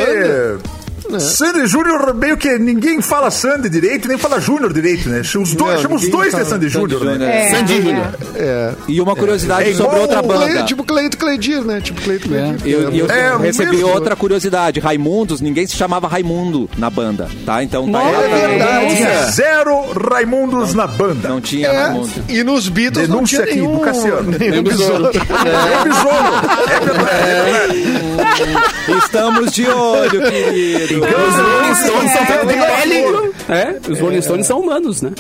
[1.11, 1.21] banda.
[1.21, 5.21] Sandy Júnior, meio que ninguém fala Sandy direito, nem fala Júnior direito, né?
[5.21, 7.47] Os dois, Não, chama os dois de Sandy Júnior, né?
[7.47, 7.83] É, Sandy é.
[7.83, 8.07] Júnior.
[8.35, 8.73] É.
[8.89, 10.47] E uma curiosidade É sobre outra banda.
[10.47, 11.81] Cle- tipo Cleito Cleidir, né?
[11.81, 12.57] Tipo Cleito Cleidir.
[12.67, 13.89] E eu, eu É, o recebi mesmo.
[13.89, 14.81] outra curiosidade.
[14.81, 17.63] Raimundos, ninguém se chamava Raimundo na banda, tá?
[17.63, 18.97] Então tá É verdade.
[18.97, 21.29] Tinha zero Raimundos na banda.
[21.29, 22.11] Não tinha É, Raimundo.
[22.29, 24.31] e nos Beatles Denúncia não tinha aqui nenhum, do Cassiano.
[24.39, 25.07] nenhum besouro.
[25.09, 27.09] É besouro.
[27.11, 27.29] É.
[27.29, 28.99] É verdade.
[29.05, 30.98] Estamos de olho, querido.
[31.01, 32.77] Os Rolling Stones são feitos de É.
[32.77, 33.35] pele.
[33.49, 35.11] É, os Rolling Stones são humanos, né?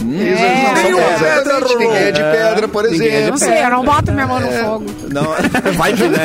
[0.00, 1.76] Eles não Nenhuma são exatamente.
[1.76, 3.30] Ninguém é de pedra, por Ninguém é de exemplo.
[3.30, 4.62] não sei, eu não boto minha mão no É.
[4.64, 4.84] fogo.
[5.12, 5.22] Não,
[5.76, 6.18] Vai que, né?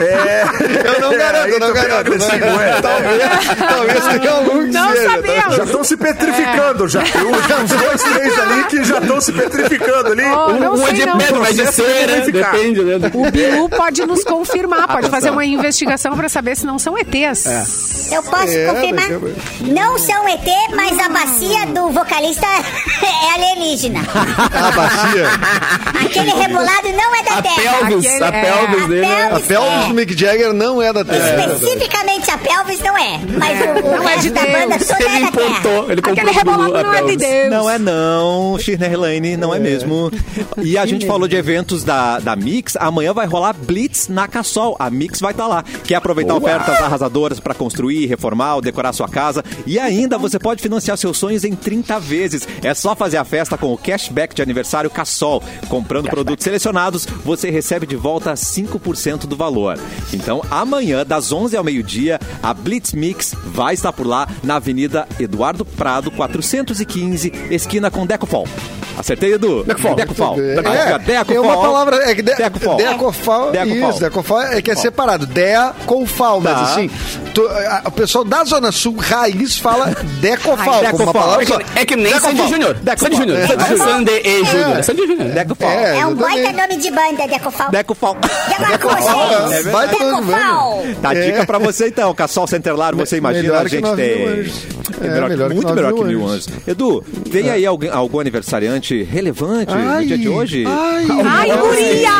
[0.00, 2.10] Eu não garanto, eu não tu garanto.
[2.10, 2.80] não não é?
[2.80, 3.22] Talvez,
[3.58, 5.56] talvez tenha algum que Não seja, sabemos.
[5.56, 7.02] Já estão se petrificando, já.
[7.02, 10.24] Tem uns dois, três ali que já estão se petrificando ali.
[10.24, 11.18] Oh, não Um é de não.
[11.18, 12.96] pedra, mas de cera, depende, né?
[13.14, 18.10] O Bilu pode nos confirmar, pode fazer uma investigação pra saber se não são ETs.
[18.12, 19.08] Eu posso É, confirmar?
[19.60, 24.00] Não são ET, mas a bacia do vocalista é alienígena.
[24.00, 25.26] A bacia.
[26.04, 27.54] Aquele rebolado não é da A Terra.
[27.86, 28.42] pelvis, Aquele- a é.
[28.44, 29.00] pelvis A dele.
[29.06, 29.24] né?
[29.32, 31.46] A pelvis do Mick Jagger não é da Terra.
[31.46, 33.18] Especificamente a pelvis não é.
[33.38, 34.52] Mas o, o Não é resto de da Deus.
[34.52, 35.48] banda toda Ele é da Terra.
[35.48, 37.16] importou, ele comprou Aquele rebolado a não é de pelvis.
[37.28, 37.50] Deus.
[37.50, 40.10] não é não, Shirley Lane, não é mesmo.
[40.62, 44.76] E a gente falou de eventos da, da Mix, amanhã vai rolar Blitz na Cassol.
[44.78, 45.64] A Mix vai estar lá.
[45.84, 49.44] Quer aproveitar ofertas arrasadoras para construir, reformar ou decorar sua casa?
[49.66, 52.46] E ainda você pode financiar seus sonhos em 30 vezes.
[52.62, 55.42] É só fazer a festa com o cashback de aniversário Cassol.
[55.68, 59.78] Comprando produtos selecionados, você recebe de volta 5% do valor.
[60.12, 65.08] Então, amanhã, das 11 ao meio-dia, a Blitz Mix vai estar por lá na Avenida
[65.18, 68.46] Eduardo Prado, 415, esquina com Decofol.
[69.00, 69.64] Acertei, Edu?
[69.64, 69.94] Decofol.
[69.94, 70.36] Decofol.
[70.40, 71.34] É, Decofol.
[71.36, 71.96] é uma palavra.
[72.10, 72.76] É que de, Decofol.
[72.76, 73.50] Decofal.
[73.50, 73.90] Decofol.
[73.90, 75.26] Isso, decofal é que é separado.
[75.26, 76.62] Dea com fal, mas Tá.
[76.64, 76.90] assim,
[77.34, 81.12] tu- a- o pessoal da Zona Sul, raiz, fala decofal, Ai, decofal.
[81.14, 82.30] palavra É que, é que nem Decofal.
[82.36, 82.74] Sandy Júnior.
[82.74, 82.98] Decofal.
[82.98, 83.46] Sandy Júnior.
[83.48, 84.78] Sandy Sandy e Júnior.
[84.78, 85.28] É Sandy Júnior.
[85.30, 85.70] Decofol.
[85.70, 87.70] É, É um baita nome de banda, Decofal.
[87.70, 89.66] Decofal com Decofal, vocês.
[89.66, 90.26] é, mundo.
[90.26, 90.82] Decofal.
[91.00, 94.50] Tá, dica pra você então, Cassol Centerlar, você imagina, a gente tem...
[95.02, 96.48] É, É, melhor, muito melhor que mil anjos.
[96.66, 100.64] Edu, tem aí algum aniversariante relevante no dia de hoje?
[100.66, 102.10] Ai, Ai, guria!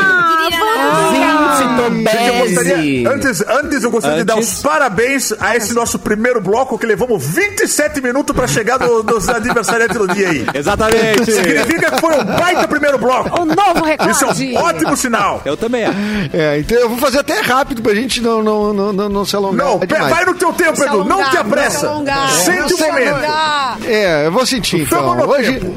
[2.40, 6.78] Gostaria- antes, antes eu gostaria de dar Antes- os parabéns a esse nosso primeiro bloco
[6.78, 10.46] que levamos 27 minutos pra chegar no- nos aniversariantes do dia aí.
[10.54, 11.30] Exatamente.
[11.30, 13.40] Significa que foi um baita primeiro bloco.
[13.40, 14.12] O novo recorde.
[14.12, 15.42] Isso é um ótimo sinal.
[15.44, 15.96] Eu também acho.
[16.32, 19.36] É, então eu vou fazer até rápido pra gente não, não, não, não, não se
[19.36, 20.10] alongar Não, demais.
[20.10, 21.04] vai no teu tempo, Se Edu.
[21.04, 21.88] Não te se apressa.
[21.88, 23.08] alongar, Sente o se momento.
[23.14, 23.78] alongar.
[23.86, 25.28] É, eu vou sentir então.
[25.28, 25.74] Hoje, tempo.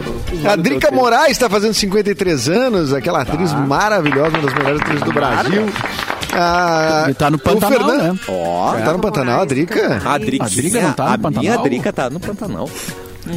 [0.50, 5.12] a Drica Moraes está fazendo 53 anos, aquela atriz maravilhosa, uma das melhores atrizes do
[5.14, 5.66] Brasil.
[6.36, 8.20] Ah, E tá no Pantanal, Fernan- né?
[8.28, 8.74] Ó.
[8.74, 10.02] Tá no Pantanal, a Drica?
[10.04, 11.64] A Drica, A Drica não tá no a minha Pantanal?
[11.64, 12.70] Drica tá no Pantanal.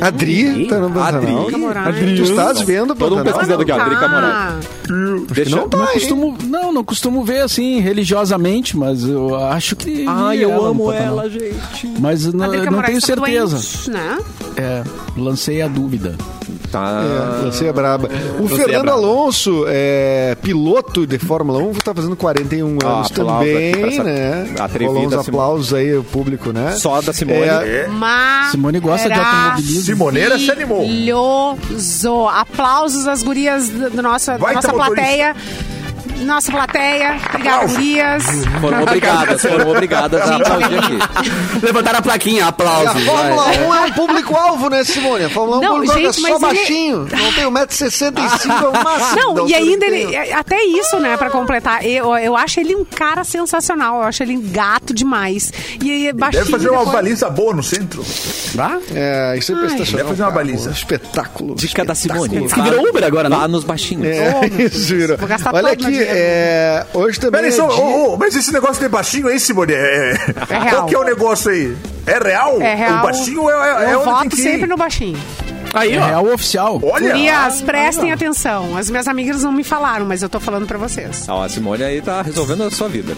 [0.01, 1.21] A Dri tá no Pantanal.
[1.45, 1.97] Drica Moraes.
[1.97, 3.39] Tu estás vendo o Todo mundo Pantanal?
[3.39, 3.85] pesquisando aqui.
[3.91, 5.27] Drica Ah, Moraes.
[5.31, 5.69] Deixa não eu...
[5.79, 10.05] Não costumo, não, não costumo ver assim religiosamente, mas eu acho que.
[10.09, 11.07] Ai, eu no amo Pantanal.
[11.21, 11.87] ela, gente.
[12.01, 13.57] Mas não, a não tenho tá certeza.
[13.57, 14.19] doente, né?
[14.57, 14.83] É,
[15.17, 16.17] lancei a dúvida.
[16.71, 17.03] Tá.
[17.43, 18.09] É, você é braba.
[18.39, 18.91] O Você Fernando é.
[18.91, 24.55] Alonso, é, piloto de Fórmula 1, tá fazendo 41 Ah, anos também, essa né?
[24.81, 25.29] Rolou uns Simone.
[25.29, 26.73] aplausos aí, o público, né?
[26.73, 27.41] Só da Simone.
[27.41, 27.89] É,
[28.51, 29.83] Simone gosta de automobilismo.
[29.83, 30.87] Simoneira se animou.
[32.29, 35.37] Aplausos às gurias do nosso, da nossa tá motorista.
[36.25, 37.17] Nossa plateia.
[37.29, 37.77] Obrigada, Aplausos.
[37.77, 38.25] gurias.
[38.61, 40.99] Foram obrigadas, foram obrigadas a aplaudir aqui.
[41.63, 43.05] Levantaram a plaquinha, E a aplausos.
[43.05, 43.59] Fórmula vai.
[43.67, 45.25] 1 é um público-alvo, né, Simone?
[45.25, 46.99] A Fórmula 1 é Não, público-alvo, gente, é só mas ele- baixinho.
[47.13, 49.35] Não tem 1,65m, é o máximo.
[49.35, 50.07] Não, e ainda ele.
[50.07, 50.17] tem.
[50.17, 51.85] é, Até isso, né, pra completar.
[51.85, 53.97] Eu, eu acho ele um cara sensacional.
[54.01, 55.53] Eu acho ele gato demais.
[55.83, 56.45] E baixinho.
[56.45, 58.05] Deve fazer uma depois- baliza boa no centro.
[58.95, 59.97] É, isso é prestacional.
[59.97, 60.71] Deve fazer uma baliza.
[60.71, 61.55] Espetáculo.
[61.55, 62.49] Dica da Simone.
[62.49, 63.37] Que virou Uber agora, né?
[63.37, 64.07] Vá nos baixinhos.
[64.07, 65.17] É, isso, virou.
[65.19, 66.06] Vou gastar Olha aqui.
[66.09, 69.39] É, hoje também Peraí, é só, dia- ô, ô, mas esse negócio de baixinho aí,
[69.41, 70.13] Simone, é,
[70.51, 70.69] É real.
[70.77, 71.77] qual que é o negócio aí?
[72.07, 72.61] É real?
[72.63, 72.99] É real.
[72.99, 74.43] O baixinho é, é, é Eu onde tem voto que ir.
[74.43, 75.19] sempre no baixinho.
[75.75, 76.07] Aí, É ó.
[76.07, 76.81] real oficial.
[76.83, 78.77] Olha, Gurias, prestem atenção.
[78.79, 81.27] As minhas amigas não me falaram, mas eu tô falando pra vocês.
[81.29, 83.15] Ó, a Simone aí tá resolvendo a sua vida.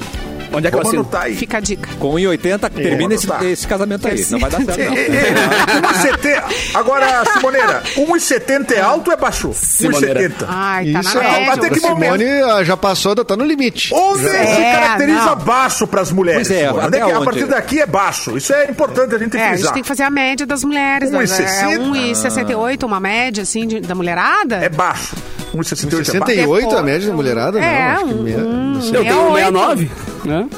[0.52, 1.36] Onde é que eu vamos anotar aí.
[1.36, 1.88] Fica a dica.
[1.98, 3.44] Com 1,80 termina esse, tá.
[3.44, 4.24] esse casamento aí.
[4.30, 4.94] Não vai dar certo, É, não.
[4.96, 6.42] é, é, 1,70.
[6.74, 9.50] Agora, Simoneira, 1,70 é alto ou é baixo?
[9.54, 10.20] Simoneira.
[10.20, 10.44] 1,70.
[10.48, 11.52] Ai, tá Isso na é média.
[11.54, 12.18] Até que momento?
[12.18, 13.92] Simone ah, já passou, tá no limite.
[13.94, 15.36] Onde se É, caracteriza não.
[15.36, 16.48] baixo pras mulheres?
[16.48, 16.86] Pois é, Simone?
[16.86, 17.24] até é que a onde?
[17.24, 18.36] partir daqui é baixo.
[18.36, 21.10] Isso é importante a gente É, a gente tem que fazer a média das mulheres.
[21.10, 21.18] né?
[21.18, 21.72] 1,60?
[21.72, 24.56] É 1,68, uma média, assim, de- da mulherada.
[24.56, 25.14] É baixo.
[25.54, 26.26] 1,68 é baixo.
[26.26, 27.58] 68 a média da mulherada?
[27.58, 27.62] É,
[27.94, 28.96] não, acho que um- meia- um- não sei.
[28.96, 29.58] Eu tenho um 68.
[29.78, 29.90] 69,
[30.24, 30.48] né?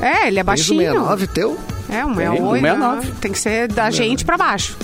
[0.00, 0.80] É, ele é baixinho.
[0.80, 1.58] 69 teu?
[1.92, 2.60] É, um Tem, 68.
[2.60, 3.06] 69.
[3.06, 3.12] né?
[3.20, 4.76] Tem que ser da gente pra baixo.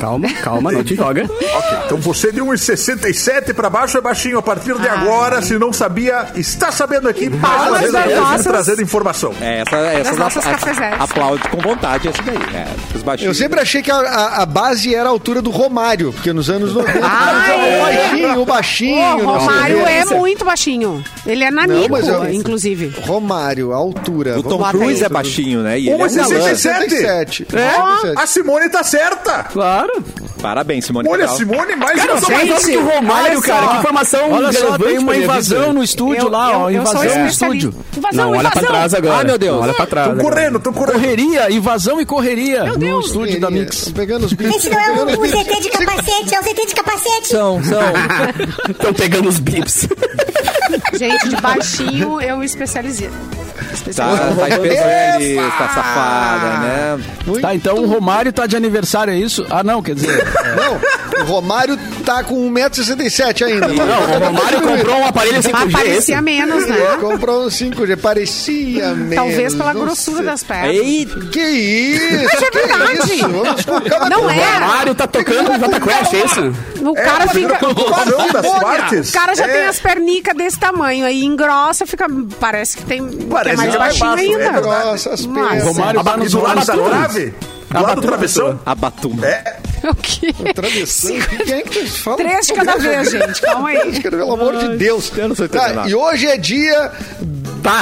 [0.00, 1.24] Calma, calma, não te joga.
[1.24, 4.38] Ok, então você de 1,67 pra baixo é baixinho.
[4.38, 7.28] A partir de agora, se não sabia, está sabendo aqui.
[7.28, 9.32] Mais uma vez, nossas- trazendo informação.
[9.40, 10.94] É, essa, essa Das nossas a- cafezés.
[11.00, 12.36] aplaude com vontade esse daí.
[12.54, 13.36] É, os Eu baixinhos.
[13.38, 16.72] sempre achei que a, a- a base era a altura do Romário, porque nos anos
[16.74, 17.76] 90 Ai!
[17.76, 19.16] o baixinho, o baixinho.
[19.16, 21.04] O não Romário é muito baixinho.
[21.26, 22.92] Ele é Não, nanico, mas eu- inclusive.
[23.00, 24.38] Romário, a altura.
[24.38, 25.78] O Tom Cruise é baixinho, né?
[25.78, 26.45] E ele é um galã.
[26.54, 27.46] 1,67.
[27.46, 27.46] 67.
[27.56, 29.44] É, a Simone tá certa.
[29.44, 30.04] Claro.
[30.40, 31.08] Parabéns, Simone.
[31.08, 31.26] Olha.
[31.28, 33.66] Simone, mais Cara, sou mais que o Romário, olha cara.
[33.68, 36.70] Que informação Olha só, tem uma invasão no estúdio Eu- lá, ó.
[36.70, 37.44] eu- Invasão no especialista.
[37.46, 37.74] estúdio.
[37.96, 38.68] Invasão, Não, olha pra invasão.
[38.68, 39.20] trás agora.
[39.20, 39.62] Ah, meu Deus.
[39.62, 40.08] Olha pra trás.
[40.10, 40.22] Agora.
[40.22, 40.96] correndo, tão correndo.
[40.96, 43.06] Correria, invasão e correria no Deus.
[43.06, 43.88] estúdio da Mix.
[43.90, 44.56] Pegando os bichos.
[44.56, 47.28] Esse não é o, o ZT de capacete, é o ZT de capacete.
[47.28, 47.80] São, são.
[48.70, 49.88] Estão pegando os bips.
[50.94, 53.08] Gente, de baixinho eu me especializei.
[53.08, 54.36] Tá, Especializei.
[54.36, 56.98] tá especialista, safada, né?
[57.40, 59.46] Tá, então o Romário tá de aniversário, é isso?
[59.50, 60.16] Ah, não, quer dizer.
[60.56, 63.68] Não, o Romário tá com 1,67m ainda.
[63.68, 65.50] Não, o Romário comprou um aparelho 5G.
[65.52, 65.72] Mas esse.
[65.72, 66.76] parecia menos, né?
[67.00, 69.14] Comprou um 5G, parecia menos.
[69.14, 70.74] Talvez pela grossura das pernas.
[70.74, 72.24] Ei, Que isso?
[72.24, 73.14] Mas é que verdade.
[73.14, 73.28] isso?
[73.28, 74.40] Vamos colocar Não coisa.
[74.40, 74.58] é.
[74.58, 76.54] Romário tá tocando no Jota Quest, é isso?
[76.86, 77.54] O cara fica.
[77.56, 79.08] Produção das partes.
[79.10, 79.48] O cara já É.
[79.48, 82.06] tem as pernicas desse tamanho, aí engrossa, fica.
[82.40, 83.06] Parece que tem.
[83.08, 84.52] que é Parece mais que vai baixinho baixo, é ainda.
[84.60, 84.84] verdade.
[84.86, 85.24] Nossa, as.
[85.24, 87.34] Romário tá do lado da trave?
[87.70, 88.60] Do lado do travessão?
[88.64, 89.16] a Batum.
[89.24, 89.56] É.
[89.86, 90.32] O quê?
[90.52, 91.12] Travessão.
[91.44, 92.16] Quem é que fala?
[92.16, 93.40] Três de cada vez, gente.
[93.40, 94.00] Calma aí.
[94.02, 95.12] Pelo amor de Deus.
[95.16, 95.88] eu não sei Tá, entender nada.
[95.90, 96.90] e hoje é dia.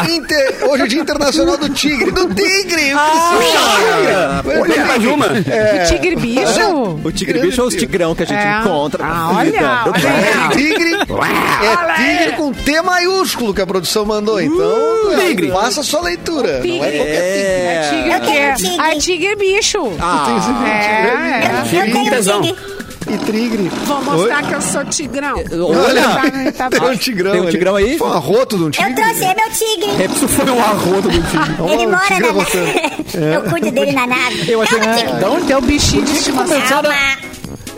[0.09, 2.11] Inter- Hoje é dia internacional do tigre.
[2.11, 2.92] Do tigre!
[2.94, 5.27] Ah, Olha pra Juma.
[5.27, 7.01] O tigre bicho?
[7.05, 8.61] O tigre bicho é os tigrão que a gente É.
[8.61, 9.05] encontra.
[9.05, 14.40] Ah, olha, olha É tigre, é tigre com T maiúsculo que a produção mandou.
[14.40, 15.51] Então, é, tigre.
[15.51, 16.61] faça a sua leitura.
[16.64, 17.90] Não é qualquer É.
[17.90, 18.77] Tigre tenho tigre.
[18.81, 19.92] Ah, tigre bicho.
[20.01, 20.27] Ah,
[20.66, 21.81] É, é.
[21.81, 22.42] Eu tenho tesão.
[22.42, 22.84] tigre.
[23.07, 23.71] E tigre.
[23.87, 25.35] Vou mostrar que eu sou tigrão.
[25.37, 26.53] olha.
[26.53, 27.33] Tá, tá Tem um tigrão.
[27.33, 27.53] Tem um ali.
[27.53, 27.99] tigrão aí?
[27.99, 28.95] Foi um arroto de um Eu tigre.
[28.95, 30.14] trouxe, é meu tigre.
[30.14, 31.73] Isso foi um arroto do time.
[31.73, 32.67] Ele um mora tigre na arrotando.
[32.67, 33.05] nave.
[33.35, 34.51] Eu cuido dele na nave.
[34.51, 35.12] Eu achei que- tigre.
[35.17, 36.61] Então, teu bichinho de estimação.
[36.62, 36.88] Calma.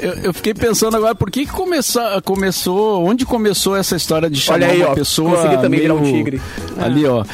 [0.00, 3.04] Eu, eu fiquei pensando agora, por que, que começou, começou.
[3.04, 5.36] Onde começou essa história de chamar Olha aí, uma ó, pessoa.
[5.36, 6.40] consegui também virar um meio- tigre.
[6.78, 7.24] Ali, ó.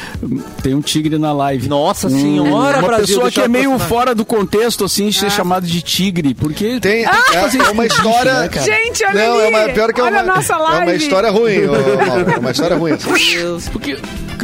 [0.61, 1.67] Tem um tigre na live.
[1.67, 3.89] Nossa Um- senhora, Uma Brasil, pessoa que é meio aproximar.
[3.89, 6.33] fora do contexto, assim, ser chamado de tigre.
[6.33, 6.79] Porque.
[6.79, 8.33] Tem, Ah, é, é uma história.
[8.33, 8.49] né?
[8.63, 9.43] Gente, olha Não, ali.
[9.43, 11.71] é uma, pior que é olha uma, a nossa é uma história ruim, ô,
[12.07, 12.95] Mauro, é uma história ruim.
[12.97, 13.37] Porque,
[13.71, 13.97] porque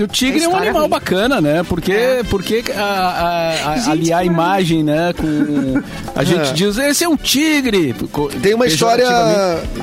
[0.04, 0.90] o tigre é um animal ruim.
[0.90, 1.64] bacana, né?
[1.68, 1.94] Porque,
[2.30, 5.14] porque a, a, a, Gente, aliar a imagem, né?
[5.14, 5.82] Com.
[6.16, 6.54] A gente É.
[6.54, 7.96] diz, esse é um tigre.
[8.42, 9.08] Tem uma história,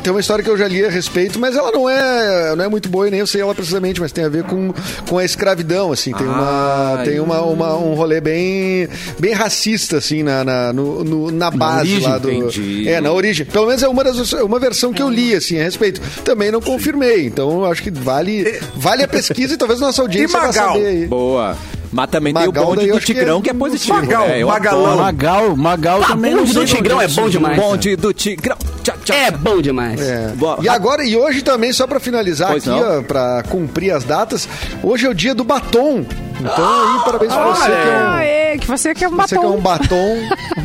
[0.02, 2.68] tem uma história que eu já li a respeito, mas ela não é, não é
[2.68, 4.72] muito boa e nem eu sei ela precisamente, mas tem a ver com,
[5.08, 7.04] com a escravidão, assim, tem uma, Ai.
[7.04, 11.92] tem uma, uma- um rolê bem, bem racista, assim, na, na, no- no- na base
[11.92, 12.88] origem, lá do, entendi.
[12.88, 13.46] é, na origem.
[13.46, 16.00] Pelo menos é uma das, uma versão que eu li, assim, a respeito.
[16.24, 20.36] Também não confirmei, então eu acho que vale, vale a pesquisa e talvez nossa audiência
[20.36, 20.72] E vai Magal?
[20.74, 21.06] saber aí.
[21.06, 21.56] Boa.
[21.92, 23.94] Mas também tem Magal, o bonde do acho que Tigrão, é que é, positivo.
[23.94, 24.44] Magal, né?
[24.44, 24.96] Magalão.
[24.96, 27.56] Magal, Magal Ah, também bonde não do sei Tigrão onde é bom demais.
[27.56, 28.56] Bonde do Tigrão.
[28.82, 30.00] Tchau, tchau, É bom demais.
[30.00, 30.32] É.
[30.62, 32.98] E agora, e hoje também, só pra finalizar Pois aqui, não.
[32.98, 34.48] ó, pra cumprir as datas,
[34.82, 36.04] hoje é o dia do batom.
[36.38, 38.08] Então aí, parabéns pra você que é um.
[38.10, 39.56] Ah, é, que você quer um Você quer batom.
[39.56, 40.16] um batom.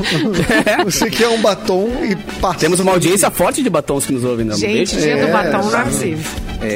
[0.85, 2.59] você quer um batom e passa.
[2.59, 4.55] Temos uma audiência forte de batons que nos ouvem, não?
[4.57, 4.99] Gente, Beijo.
[4.99, 6.31] dia do É, batom não é possível.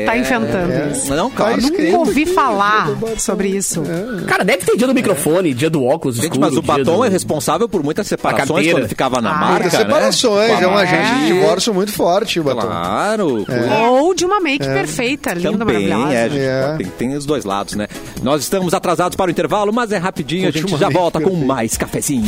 [0.06, 1.14] tá inventando isso.
[1.16, 1.52] Não, cara.
[1.52, 3.20] Tá Nunca escrito ouvi aqui, falar do batom.
[3.20, 3.84] sobre isso.
[4.28, 6.98] Cara, deve ter dia do microfone, dia do óculos Gente, escuro, mas o dia batom
[6.98, 8.80] do- é responsável por muitas separações carteira.
[8.80, 9.80] quando ficava na Ah, marca, Muitas né?
[9.80, 12.62] separações, é um agente de divórcio muito forte, o batom.
[12.62, 13.46] Claro.
[13.92, 16.14] Ou de uma make perfeita, linda, Também, maravilhosa.
[16.14, 16.76] é, gente, É.
[16.78, 17.88] Tem, tem os dois lados, né?
[18.24, 21.48] Nós estamos atrasados para o intervalo, mas é rapidinho, a gente já volta com perfeito.
[21.48, 22.24] mais cafezinho.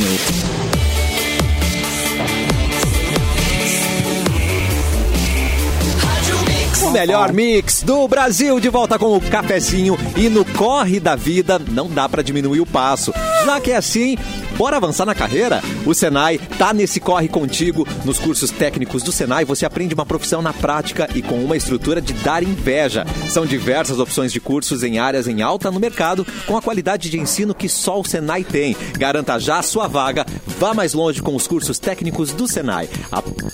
[6.84, 11.60] O melhor mix do Brasil de volta com o cafezinho e no corre da vida
[11.60, 13.14] não dá pra diminuir o passo.
[13.46, 14.18] Já que é assim,
[14.58, 15.62] bora avançar na carreira?
[15.86, 17.88] O Senai tá nesse corre contigo.
[18.04, 22.02] Nos cursos técnicos do Senai você aprende uma profissão na prática e com uma estrutura
[22.02, 23.06] de dar inveja.
[23.30, 27.20] São diversas opções de cursos em áreas em alta no mercado com a qualidade de
[27.20, 28.76] ensino que só o Senai tem.
[28.98, 30.26] Garanta já a sua vaga.
[30.60, 32.90] Vá mais longe com os cursos técnicos do Senai.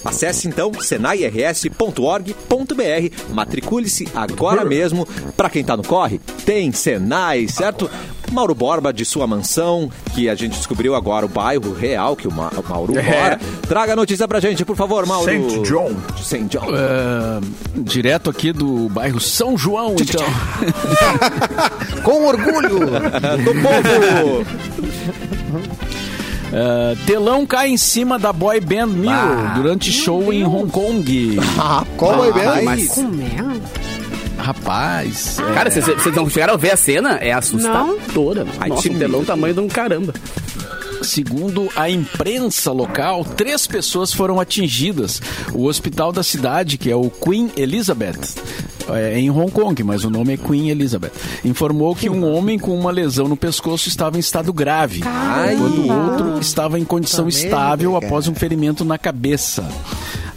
[0.06, 5.06] Acesse então senairs.org.br, matricule-se agora mesmo.
[5.36, 7.90] Para quem tá no corre, tem Senai, certo?
[8.34, 12.32] Mauro Borba de sua mansão, que a gente descobriu agora o bairro real que o,
[12.32, 13.40] Ma- o Mauro mora.
[13.68, 15.26] Traga a notícia pra gente, por favor, Mauro.
[15.26, 15.92] Saint John.
[16.22, 16.66] Saint John.
[16.74, 17.40] É,
[17.82, 20.26] direto aqui do bairro São João, então.
[22.04, 22.80] Com orgulho.
[22.80, 24.46] Do povo!
[26.56, 31.38] É, telão cai em cima da boy band Mirror durante show em Hong Kong.
[31.98, 32.64] Qual vai bem?
[32.66, 33.53] mas- Como é?
[34.44, 37.18] Rapaz, é, Cara, vocês não chegaram a ver a cena?
[37.22, 38.46] É assustadora.
[38.60, 38.96] Ai, Nossa, time.
[38.96, 40.14] um telão tamanho de um caramba.
[41.02, 45.22] Segundo a imprensa local, três pessoas foram atingidas.
[45.54, 48.36] O hospital da cidade, que é o Queen Elizabeth,
[48.90, 51.12] é em Hong Kong, mas o nome é Queen Elizabeth,
[51.46, 55.02] informou que um homem com uma lesão no pescoço estava em estado grave,
[55.54, 59.64] enquanto o outro estava em condição estável após um ferimento na cabeça.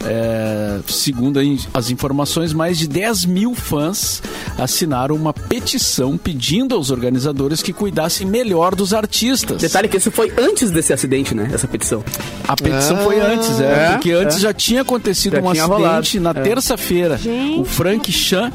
[0.07, 1.39] É, segundo
[1.73, 4.21] as informações, mais de 10 mil fãs
[4.57, 9.61] assinaram uma petição pedindo aos organizadores que cuidassem melhor dos artistas.
[9.61, 11.49] Detalhe que isso foi antes desse acidente, né?
[11.53, 12.03] Essa petição.
[12.47, 14.39] A petição foi antes, é, É, porque antes é.
[14.39, 16.43] já tinha acontecido Já um tinha acidente rolado, na é.
[16.43, 17.19] terça-feira.
[17.57, 18.51] O Frank Chan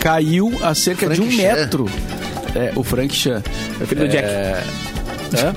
[0.00, 1.42] caiu a cerca de um Frank Chan.
[1.54, 1.86] metro.
[2.54, 3.42] É, o Frank Chan.
[3.80, 4.28] É filho do Jack.
[5.34, 5.54] Hã?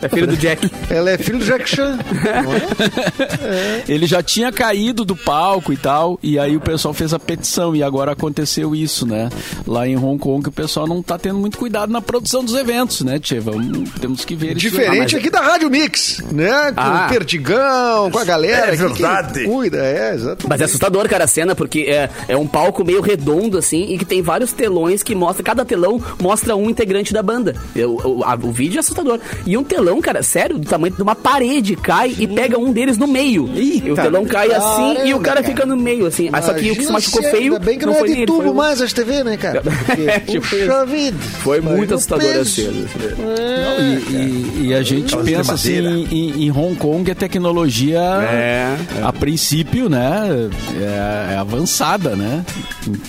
[0.00, 0.70] É filho do Jack.
[0.90, 1.98] Ela é filho do Jack Chan.
[3.88, 7.74] Ele já tinha caído do palco e tal, e aí o pessoal fez a petição,
[7.74, 9.28] e agora aconteceu isso, né?
[9.66, 13.00] Lá em Hong Kong, o pessoal não tá tendo muito cuidado na produção dos eventos,
[13.02, 13.40] né, Tchê?
[13.40, 14.70] Vamos, temos que ver isso.
[14.70, 16.72] Diferente aqui da Rádio Mix, né?
[16.72, 17.06] Com Ah.
[17.06, 18.72] o Perdigão, com a galera.
[18.72, 19.44] É verdade.
[19.44, 20.46] Cuida, é, exato.
[20.48, 23.98] Mas é assustador, cara, a cena, porque é, é um palco meio redondo, assim, e
[23.98, 27.54] que tem vários telões que mostra, cada telão mostra um integrante da banda.
[27.74, 29.11] Eu- O, a- o vídeo é assustador.
[29.46, 32.96] E um telão, cara, sério, do tamanho de uma parede, cai e pega um deles
[32.98, 33.48] no meio.
[33.54, 36.28] e o telão cai assim e o cara Caramba, fica no meio, assim.
[36.32, 37.54] Ah, só que o que se machucou feio.
[37.54, 39.62] Ainda bem que não, foi é de nele, tubo foi mais as TV, né, cara?
[39.86, 41.16] Porque, É, tipo puxa vida.
[41.40, 42.50] Foi muito assustador a peso.
[42.50, 42.70] cena.
[42.70, 44.02] assim.
[44.10, 49.12] E, e- e a gente pensa assim, em, em Hong Kong a tecnologia, É, a
[49.12, 52.44] princípio, né, é, é avançada, né?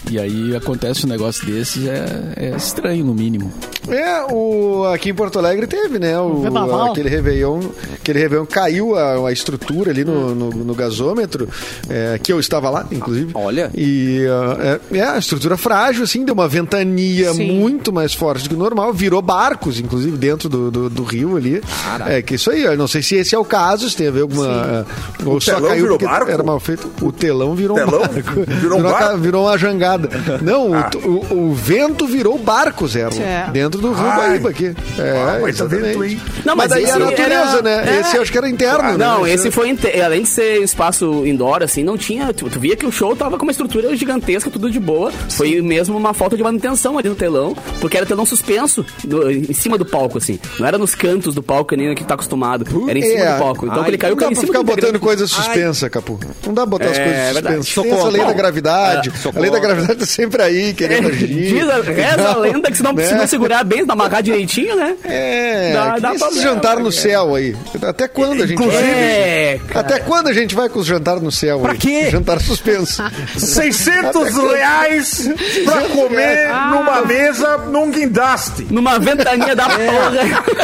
[0.10, 2.06] E aí acontece um negócio desses, é,
[2.38, 3.52] é estranho no mínimo.
[3.90, 6.18] É, o, aqui em Porto Alegre teve, né?
[6.20, 6.44] O,
[6.90, 7.60] aquele Réveillon,
[7.94, 11.48] aquele Réveillon caiu a, a estrutura ali no, no, no gasômetro,
[11.90, 13.32] é, que eu estava lá, inclusive.
[13.34, 13.70] Olha.
[13.76, 17.52] E ah, é, é, a estrutura frágil, assim, deu uma ventania Sim.
[17.60, 21.36] muito mais forte do que o normal, virou barcos, inclusive, dentro do, do, do rio
[21.38, 21.62] ali.
[22.08, 24.12] É que isso aí, eu não sei se esse é o caso, se tem a
[24.12, 24.48] ver alguma.
[24.48, 24.86] ah,
[25.26, 26.32] Ou só telão caiu virou porque barco?
[26.32, 26.90] era mal feito.
[27.02, 28.02] O telão virou Telão?
[28.02, 28.44] um barco.
[28.64, 29.18] Virou um barco?
[29.18, 30.10] virou uma jangada.
[30.42, 30.90] Não, Ah.
[31.04, 33.16] o, o- o vento virou barco, Zero.
[33.20, 33.50] É.
[33.52, 34.18] Dentro do rio Ai.
[34.30, 34.76] Guaíba aqui.
[34.98, 35.86] É, Ah, mas tá exatamente.
[35.98, 36.22] vento, hein?
[36.46, 37.84] Não, mas, mas daí é a natureza, era- né?
[37.98, 38.00] É.
[38.02, 38.98] Esse eu acho que era interno, né?
[38.98, 42.34] Não, Esse- esse foi, inte- além de ser espaço indoor, assim, não tinha.
[42.34, 45.12] Tu, tu via que o show tava com uma estrutura gigantesca, tudo de boa.
[45.30, 49.54] Foi mesmo uma falta de manutenção ali no telão, porque era telão suspenso do- em
[49.54, 50.40] cima do palco, assim.
[50.60, 52.66] Não era nos cantos do palco, nem que tá acostumado.
[52.90, 53.34] Era em cima É.
[53.34, 53.66] do palco.
[53.66, 55.04] Então Ai, ele caiu, Não dá caiu em pra cima ficar do botando integrante.
[55.04, 56.20] coisa suspensa, Capu.
[56.46, 57.56] Não dá pra botar as É, coisas verdade.
[57.64, 57.84] suspensas.
[57.84, 58.28] Tem essa lei Socorro.
[58.28, 59.10] da gravidade.
[59.10, 61.28] É, a lei da gravidade tá sempre aí, querendo agir.
[61.28, 63.08] Diz a, reza a lenda que se não, Né?
[63.08, 64.96] se não segurar bem, se não amarrar direitinho, né?
[65.04, 67.56] É, Dá- dá problema, jantar no céu aí.
[67.88, 68.76] Até quando a gente vai?
[68.76, 71.60] É, Até quando a gente vai com os jantar no céu?
[71.60, 71.78] Pra aí?
[71.78, 72.10] quê?
[72.12, 73.04] Jantar suspenso.
[73.38, 75.30] 600 reais
[75.66, 78.68] pra comer numa mesa num guindaste.
[78.70, 80.12] numa ventania da porra.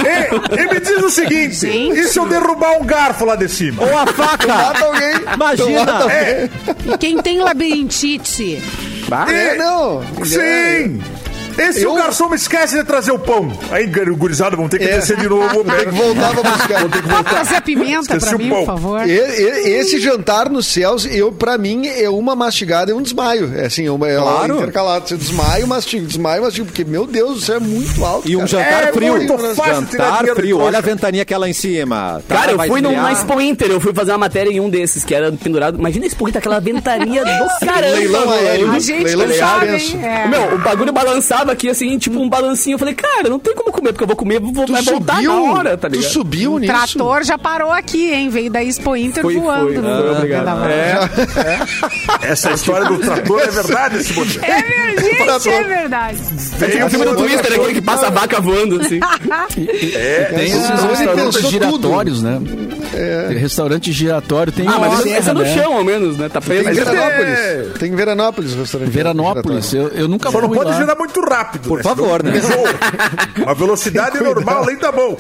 [0.04, 2.00] E, e me diz o seguinte: Gente.
[2.00, 3.84] e se eu derrubar um garfo lá de cima?
[3.84, 4.48] Ou a faca!
[4.48, 5.14] Mata alguém.
[5.34, 5.94] Imagina.
[5.94, 6.16] Alguém.
[6.18, 6.50] É,
[6.94, 8.62] E quem tem labirintite?
[9.32, 10.04] É, não.
[10.24, 11.02] sim!
[11.60, 13.52] E se Eu- o garçom esquece de trazer o pão?
[13.72, 14.98] Aí, gurizada, vão ter que É.
[14.98, 15.64] descer de novo.
[15.64, 16.80] Tem que voltar pra buscar.
[16.82, 17.30] Vou ter que voltar.
[17.30, 18.60] trazer a pimenta Esqueci pra mim, pão.
[18.60, 19.08] por favor?
[19.08, 23.54] E- e- Esse jantar nos céus, eu, pra mim, é uma mastigada e um desmaio.
[23.56, 24.56] É assim, uma, é Claro.
[24.58, 25.08] intercalado.
[25.08, 28.28] Você desmaia, mastiga, desmaia, mastiga, porque, meu Deus, isso é muito alto.
[28.30, 28.50] E um cara.
[28.50, 29.16] jantar É frio.
[29.16, 30.60] muito fácil tirar jantar frio.
[30.60, 32.22] Olha a ventania que é lá em cima.
[32.28, 33.04] Tá, Cara, eu fui num, esfriar.
[33.04, 35.78] na Expo Inter, eu fui fazer uma matéria em um desses, que era pendurado.
[35.78, 37.30] Imagina a Expo Inter, aquela ventania do
[37.66, 37.96] caramba.
[37.96, 38.72] Leilão aéreo.
[38.72, 39.68] A gente Leilão não sabe?
[40.04, 40.28] É.
[40.28, 42.76] Meu, o bagulho balançava aqui, assim, tipo um balancinho.
[42.76, 45.16] Eu falei, cara, não tem como comer, porque eu vou comer, vou, Tu vai voltar
[45.16, 46.12] subiu, na hora, tá tu ligado?
[46.12, 46.74] subiu O nisso.
[46.74, 48.30] trator já parou aqui, hein?
[48.30, 49.74] Veio da Expo Inter Foi, voando.
[49.74, 50.40] foi, foi, obrigado.
[50.40, 50.70] vendaval.
[52.22, 54.44] Essa história do trator é verdade, esse botinho.
[54.46, 56.18] É verdade, gente, é verdade.
[56.60, 59.00] Tem O filme do Twister, aquele que passa a vaca voando, assim.
[59.96, 62.40] É, Tem Ah, esses restaurantes giratórios, né?
[63.28, 65.54] Tem Restaurante giratório tem Ah, mas esse é no né?
[65.54, 66.28] chão, ao menos, né?
[66.28, 66.64] Tá preso.
[66.66, 67.40] Tem Veranópolis.
[67.40, 68.90] é- Tem em Veranópolis o restaurante.
[68.90, 69.74] Veranópolis.
[69.74, 71.39] Eu, eu nunca Só não pode girar muito rápido.
[71.46, 71.84] Por né?
[71.84, 72.42] favor, Senão né?
[73.44, 75.18] Uma velocidade normal, nem tá bom.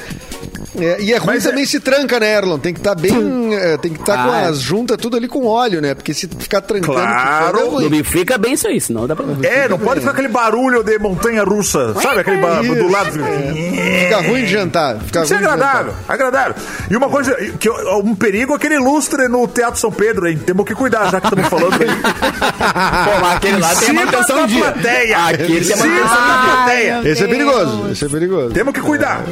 [0.81, 2.57] É, e é ruim Mas é- também se tranca, né, Erlon?
[2.59, 3.53] Tem que estar bem.
[3.55, 4.45] é, tem que estar com Ah, é.
[4.47, 5.93] as juntas tudo ali com óleo, né?
[5.93, 7.59] Porque se ficar trancando Claro.
[7.59, 7.83] é ruim.
[7.85, 9.25] Lubrifica bem isso aí, senão dá pra...
[9.43, 11.93] É, não pode ficar aquele barulho de montanha russa.
[12.01, 13.11] Sabe aquele barulho do lado?
[13.11, 14.97] Fica ruim de jantar.
[14.99, 16.55] Fica Isso é agradável, agradável.
[16.89, 20.37] E uma coisa, que um perigo é aquele lustre no Teatro São Pedro, hein?
[20.45, 21.87] Temos que cuidar, já que estamos falando aí.
[21.89, 24.63] Pô, mas aquele lá tem manutenção da dia.
[24.63, 25.17] plateia.
[25.25, 27.01] Aquele tem manutenção da plateia.
[27.05, 27.89] Esse é perigoso.
[27.91, 28.49] Esse é perigoso.
[28.53, 29.23] Temos que cuidar.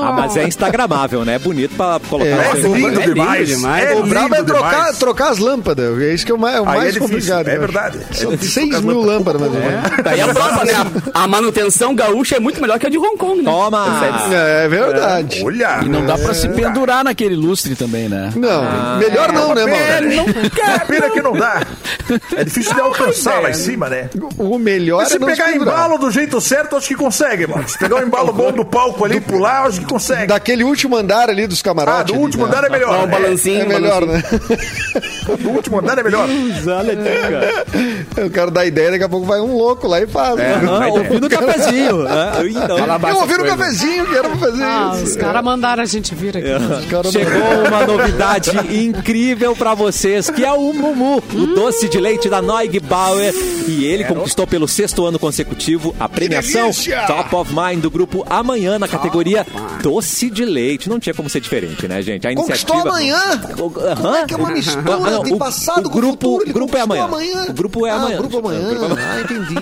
[0.00, 1.34] Ah, mas é instagramável, né?
[1.34, 3.48] É bonito pra colocar É, É lindo é lindo demais.
[3.48, 3.90] demais.
[3.90, 6.00] É O brabo é trocar, trocar as lâmpadas.
[6.00, 7.48] É isso que é o mais, é o mais é difícil, complicado.
[7.48, 7.60] é acho.
[7.60, 7.98] verdade.
[8.10, 9.84] É São difícil 6 trocar mil as lâmpadas, mais ou menos.
[10.30, 10.72] A prova, né?
[11.14, 13.50] A, a manutenção gaúcha é muito melhor que a de Hong Kong, né?
[13.50, 13.86] Toma!
[14.32, 15.42] É, é verdade.
[15.44, 15.80] Olha.
[15.84, 18.32] E não dá pra se pendurar naquele lustre também, né?
[18.36, 20.16] Não, melhor não, né, É, mano?
[20.16, 20.24] não,
[20.86, 21.62] pena que não dá.
[22.36, 24.08] É difícil de alcançar lá em cima, né?
[24.36, 27.68] O melhor é se pegar embalo do jeito certo, acho que consegue, mano.
[27.68, 30.17] Se pegar um embalo bom do palco ali e pular, acho que consegue.
[30.26, 32.00] Daquele último andar ali dos camarotes.
[32.00, 32.50] Ah, do ali, último né?
[32.52, 32.92] andar é melhor.
[32.92, 33.12] Dá um né?
[33.18, 33.60] balancinho.
[33.60, 34.40] É melhor, balancinho.
[34.48, 34.58] né?
[35.38, 36.26] Do último andar é melhor.
[38.16, 40.36] Eu quero dar ideia, daqui a pouco vai um louco lá e faz.
[40.36, 40.60] né?
[40.66, 41.98] Ah, ouvindo o cafezinho.
[42.08, 42.78] Ah, então.
[43.08, 45.04] Eu ouvi no cafezinho que era pra fazer Ah, isso.
[45.04, 46.86] os caras mandaram a gente vir aqui.
[46.88, 52.28] Caras Chegou uma novidade incrível pra vocês, que é o Mumu, o doce de leite
[52.28, 53.32] da Noig Bauer.
[53.66, 56.70] E ele conquistou pelo sexto ano consecutivo a premiação!
[57.06, 59.46] Top of Mind do grupo Amanhã na categoria
[59.82, 60.88] Doce de Leite.
[60.88, 62.26] Não tinha como ser diferente, né, gente?
[62.26, 62.88] A Conquistou iniciativa...
[62.88, 63.40] amanhã?
[63.58, 64.16] O- aham.
[64.18, 66.52] É que é uma mistura Ah, não, de o- passado o grupo, futuro.
[66.52, 67.46] Grupo é conquistou amanhã.
[67.48, 68.16] O grupo é Ah, amanhã.
[68.18, 68.60] o grupo amanhã.
[68.98, 69.56] Ah, entendi.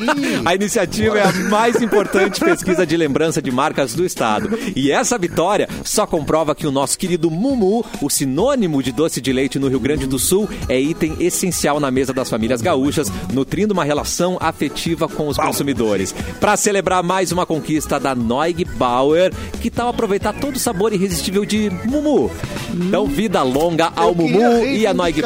[0.44, 4.58] A iniciativa é a mais importante pesquisa de lembrança de marcas do estado.
[4.74, 9.32] E essa vitória só comprova que o nosso querido Mumu, o sinônimo de doce de
[9.32, 13.72] leite no Rio Grande do Sul, é item essencial na mesa das famílias gaúchas, nutrindo
[13.72, 16.14] uma relação afetiva com os consumidores.
[16.40, 21.44] Para celebrar mais uma conquista da Noig Bauer, que tal aproveitar todo o sabor irresistível
[21.44, 22.30] de Mumu?
[22.74, 25.20] Então, vida longa ao Eu Mumu e a Noig.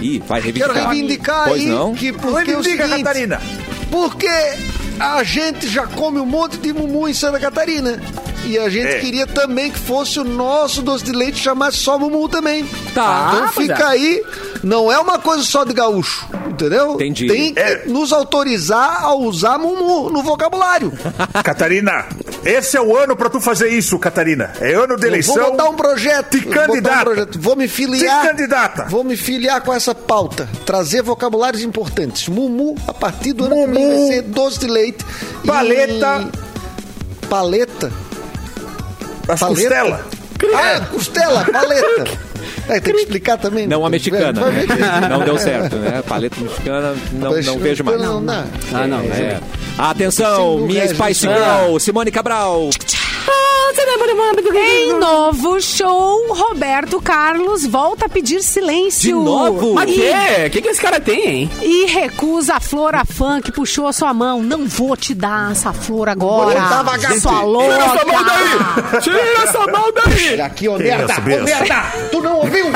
[0.00, 0.74] Ih, vai reivindicar.
[0.74, 1.94] Quero reivindicar Pois aí não?
[1.94, 3.40] que porque é o Reivindica, seguinte, Catarina.
[3.90, 4.28] Porque
[4.98, 8.00] a gente já come um monte de mumu em Santa Catarina.
[8.46, 8.98] E a gente É.
[9.00, 12.64] queria também que fosse o nosso doce de leite chamasse só mumu também.
[12.94, 13.30] Tá.
[13.32, 13.86] Então Ah, fica é.
[13.86, 14.22] aí,
[14.62, 16.94] não é uma coisa só de gaúcho, entendeu?
[16.94, 17.26] Entendi.
[17.26, 17.82] Tem que É.
[17.86, 20.92] nos autorizar a usar mumu no vocabulário.
[21.44, 22.06] Catarina,
[22.44, 24.52] esse é o ano pra tu fazer isso, Catarina.
[24.60, 25.34] É ano de eleição.
[25.34, 26.38] Vou botar um projeto.
[26.38, 27.04] Te vou botar um candidata.
[27.04, 27.40] projeto.
[27.40, 28.22] Vou me filiar.
[28.22, 28.84] Te candidata.
[28.88, 30.48] Vou me filiar com essa pauta.
[30.64, 32.28] Trazer vocabulários importantes.
[32.28, 33.98] Mumu, a partir do ano que vem, Mumu.
[34.06, 35.04] vai ser doce de leite.
[35.42, 35.46] e-
[37.28, 37.92] Paleta.
[39.28, 39.68] As Paleta?
[39.68, 40.00] costelas.
[40.54, 42.26] Ah, costela, paleta.
[42.68, 43.66] É, tem que explicar também.
[43.66, 44.66] Não a mexicana, né?
[45.08, 46.02] Não deu certo, né?
[46.02, 47.96] Paleta mexicana, não, Paleta não vejo mais.
[47.96, 48.44] mexicana Não, não.
[48.74, 49.00] Ah, não.
[49.00, 49.40] É.
[49.78, 51.20] Atenção, Cinco minha reais, Spice?
[51.28, 52.70] Girl, Simone Cabral.
[54.54, 59.00] Em novo show, Roberto Carlos volta a pedir silêncio.
[59.08, 59.74] De novo?
[59.74, 60.46] Mas que?
[60.46, 61.50] O que, que esse cara tem, hein?
[61.60, 64.42] E recusa a flor a fã que puxou a sua mão.
[64.42, 66.58] Não vou te dar essa flor agora.
[66.60, 67.20] Vou dar vagabundo.
[67.20, 69.00] Sua louca.
[69.02, 70.40] Tira essa mão daí!
[70.40, 71.44] Aqui, ô Tem merda, essa ô benção.
[71.44, 72.66] merda, tu não ouviu?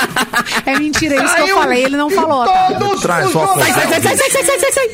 [0.66, 1.84] É mentira, é isso que eu falei.
[1.84, 2.74] Ele não falou, tá?
[2.78, 3.32] Todos Traz os.
[3.32, 4.90] Sai, sai, sai, sai, sai, sai, sai!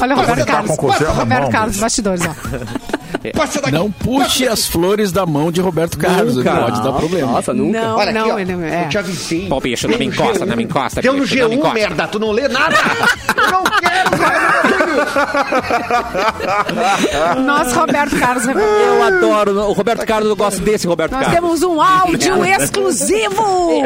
[0.00, 0.76] Olha o Roberto Carlos.
[0.78, 3.01] Roberto mão, Carlos, bastidores, ó.
[3.30, 3.72] Passa daqui.
[3.72, 6.54] Não puxe as flores da mão de Roberto Carlos, Nunca.
[6.56, 7.32] pode dar problema.
[7.32, 7.80] Nossa, nunca.
[7.80, 8.38] Não, Olha não, aqui, ó.
[8.40, 8.84] ele é.
[8.84, 9.46] Eu te avisei.
[9.48, 10.48] Pô, bicho, não me encosta, G1.
[10.48, 11.74] não me encosta, Deu no bicho, não me G1, encosta.
[11.74, 12.08] merda.
[12.08, 12.74] Tu não lê nada.
[13.36, 14.81] Eu não quero, cara.
[17.44, 18.44] Nosso Roberto Carlos.
[18.46, 19.60] Eu adoro.
[19.68, 21.40] O Roberto Carlos, eu gosto desse Roberto Nós Carlos.
[21.40, 23.82] temos um áudio exclusivo.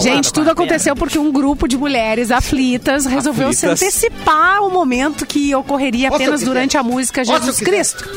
[0.00, 3.82] Gente, tudo aconteceu porque um grupo de mulheres aflitas resolveu se Aflitas.
[3.82, 7.70] antecipar o momento que ocorreria se apenas durante a música se Jesus quiser.
[7.70, 8.08] Cristo.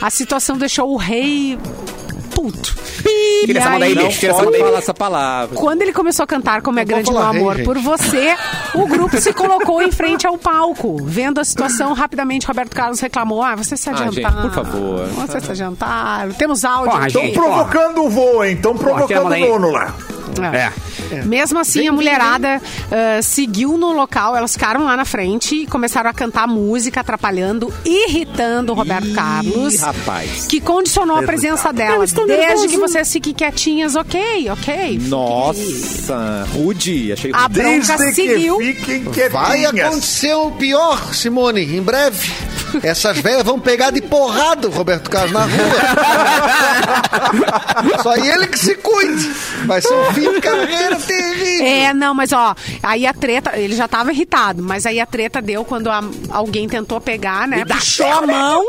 [0.00, 1.58] A situação deixou o rei
[2.34, 2.74] puto.
[3.06, 4.20] E essa daí, aí, bicho.
[4.20, 5.56] Tira essa falar essa palavra.
[5.56, 8.34] Quando ele começou a cantar Como é Não vou Grande Meu Amor por Você,
[8.74, 10.96] o grupo se colocou em frente ao palco.
[11.04, 14.42] Vendo a situação, rapidamente Roberto Carlos reclamou: Ah, vocês se Ah, adiantaram.
[14.42, 15.06] gente, por favor.
[15.08, 16.32] Vocês se adiantaram.
[16.32, 17.06] Temos áudio.
[17.06, 18.54] Estão provocando o voo, hein?
[18.54, 19.94] Estão provocando o nono lá.
[20.42, 21.22] É.
[21.24, 22.60] Mesmo assim, a mulherada
[22.90, 27.72] ah, seguiu no local, elas ficaram lá na frente e começaram a cantar música, atrapalhando,
[27.84, 29.80] irritando o Roberto Ih, Carlos.
[29.80, 30.46] rapaz.
[30.46, 32.04] Que condicionou a presença dela.
[32.04, 34.98] estão Desde que vocês fiquem quietinhas, ok, ok.
[35.02, 37.12] Nossa, rude.
[37.12, 37.60] Achei A rude.
[37.60, 38.58] bronca Desde seguiu.
[38.58, 39.32] que fiquem quietinhas.
[39.32, 42.32] Vai acontecer o pior, Simone, em breve.
[42.82, 45.74] Essas velhas vão pegar de porrada o Roberto Carlos na rua.
[48.02, 49.30] Só ele que se cuide.
[49.66, 51.66] Vai ser um fim carreira terrível.
[51.66, 55.40] É, não, mas ó, aí a treta, ele já tava irritado, mas aí a treta
[55.42, 57.64] deu quando a- alguém tentou pegar, né?
[57.64, 58.64] Puxou a mão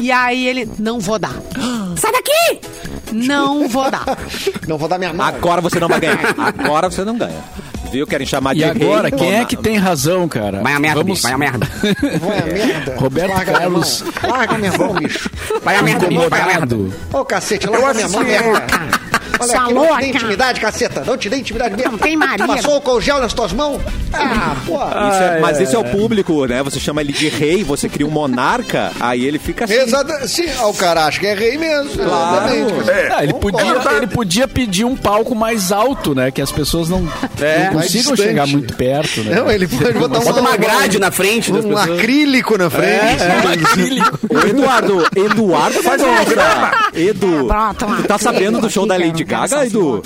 [0.00, 1.34] e aí ele, não vou dar.
[1.98, 2.60] Sai daqui!
[3.12, 4.04] Não vou dar.
[4.66, 5.26] Não vou dar minha mão.
[5.26, 6.18] Agora você não vai ganhar.
[6.36, 7.42] Agora você não ganha.
[7.90, 8.06] Viu?
[8.06, 9.18] Querem chamar de E agora, rei.
[9.18, 10.60] quem é que tem razão, cara?
[10.62, 11.22] Vai a merda, bicho.
[11.22, 11.66] Vai a merda.
[12.20, 12.96] Vai a merda.
[12.98, 14.04] Roberto Larga Carlos.
[14.22, 15.30] Larga minha mão, bicho.
[15.62, 16.28] Vai a merda, bicho.
[16.28, 16.76] Vai a merda.
[17.14, 18.66] Ô, cacete, larga minha mão, merda.
[19.40, 20.00] Olha Sua aqui, não te louca.
[20.00, 21.02] dei intimidade, caceta.
[21.06, 21.92] Não te dei intimidade mesmo.
[21.92, 22.46] Não tem Maria.
[22.46, 23.80] Passou o gel nas tuas mãos?
[24.12, 24.74] Ah, pô.
[24.76, 26.62] Isso é- mas esse é o público, né?
[26.62, 29.74] Você chama ele de rei, você cria um monarca, aí ele fica assim.
[29.74, 31.90] Exata, sim, ó, o cara acha que é rei mesmo.
[32.04, 32.46] Claro.
[32.54, 32.90] Exatamente.
[32.90, 33.12] É.
[33.14, 36.30] Ah, ele, podia, ele podia pedir um palco mais alto, né?
[36.30, 37.10] Que as pessoas não, não
[37.74, 39.36] mais consigam chegar muito perto, né?
[39.36, 41.90] Não, ele pode botar Bota uma grade na frente das um pessoas.
[41.98, 42.88] acrílico na frente.
[44.28, 46.72] Ô, Eduardo, Eduardo faz um essa.
[46.94, 50.02] Edu, tu tá sabendo do show da Lady Gaga, Edu?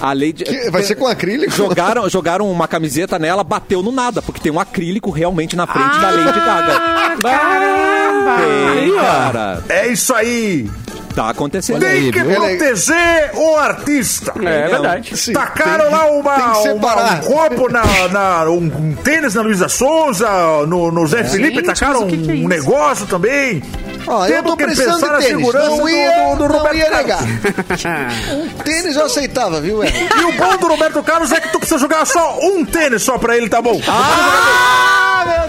[0.00, 0.42] A Lady...
[0.44, 1.52] Que- Vai ser com acrílico?
[1.52, 5.98] Jogaram, jogaram uma camiseta nela, bateu no nada, porque tem um acrílico realmente na frente
[6.00, 6.76] da Lady Gaga.
[6.76, 8.36] Ah, caramba!
[8.74, 9.64] Tem, cara.
[9.68, 10.68] É isso aí.
[11.14, 11.80] Tá acontecendo.
[11.80, 12.34] Tem que viu?
[12.36, 14.32] proteger o artista.
[14.42, 15.16] É verdade.
[15.16, 19.68] Sim, Tacaram tem- lá uma, uma- um copo na, na- um, um tênis na Luísa
[19.68, 20.28] Souza,
[20.66, 23.62] no, no Zé Felipe, Gente, tacaram que que é um negócio também.
[24.06, 25.46] Ó, eu tô que precisando pensar na de tênis.
[25.46, 27.06] segurança Não do- ia, do- do não Roberto ia Carlos.
[27.06, 28.12] negar.
[28.32, 29.84] Um tênis eu aceitava, viu?
[29.84, 33.18] E o bom do Roberto Carlos é que tu precisa jogar só um tênis só
[33.18, 33.80] pra ele, tá bom?
[33.86, 35.41] Ah,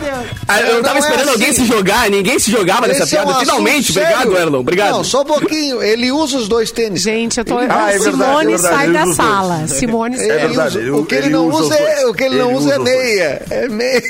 [0.68, 1.62] eu Não tava é esperando alguém assim.
[1.62, 3.40] se jogar, ninguém se jogava nessa Esse é um piada.
[3.40, 4.38] Finalmente, assunto obrigado, sério.
[4.38, 4.60] Erlon.
[4.60, 4.92] Obrigado.
[4.94, 5.82] Não, só um pouquinho.
[5.84, 7.02] Ele usa os dois tênis.
[7.02, 7.58] Gente, eu tô.
[7.58, 9.68] Ah, é Simone é verdade, sai da sala.
[9.68, 10.46] Simone sai.
[10.48, 12.66] Usa- ele- o que ele, ele não usa é, o que ele não Ele usa
[12.68, 13.42] usa é meia.
[13.50, 14.02] É meia.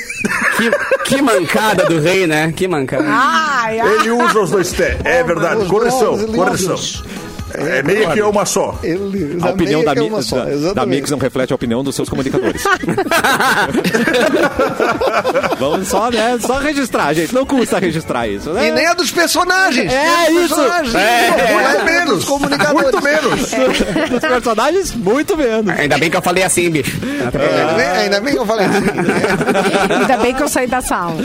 [0.56, 0.70] Que,
[1.16, 2.52] que mancada do rei, né?
[2.54, 3.04] Que mancada.
[3.06, 3.94] Ai, ai.
[4.00, 4.98] Ele usa os dois tênis.
[5.04, 6.76] É verdade, correção, correção.
[7.60, 7.70] Usa.
[7.70, 8.78] É meio que uma só.
[8.82, 10.86] Ele A opinião da, é Mi- só, da, da.
[10.86, 12.62] Mix não reflete a opinião dos seus comunicadores.
[15.58, 16.38] Vamos só, né?
[16.40, 17.34] Só registrar, gente.
[17.34, 18.50] Não custa registrar isso.
[18.50, 18.68] Né?
[18.68, 19.92] E nem a dos personagens.
[19.92, 20.54] É dos isso.
[20.54, 20.94] personagens.
[20.94, 22.24] É, Não muito menos.
[22.72, 23.50] Muito menos.
[24.10, 25.78] Dos personagens, muito menos.
[25.78, 26.98] Ainda bem que eu falei assim, bicho.
[27.02, 28.84] Ainda bem, ainda bem que eu falei assim.
[30.00, 31.16] Ainda bem que eu saí da sala.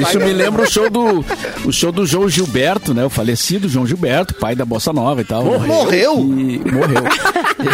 [0.00, 1.24] Isso me lembra o show do
[1.64, 3.04] o show do João Gilberto, né?
[3.04, 5.37] O falecido João Gilberto, pai da bossa nova e tal.
[5.42, 5.58] Tal.
[5.58, 5.66] né?
[5.66, 6.18] Morreu?
[6.20, 7.04] E morreu.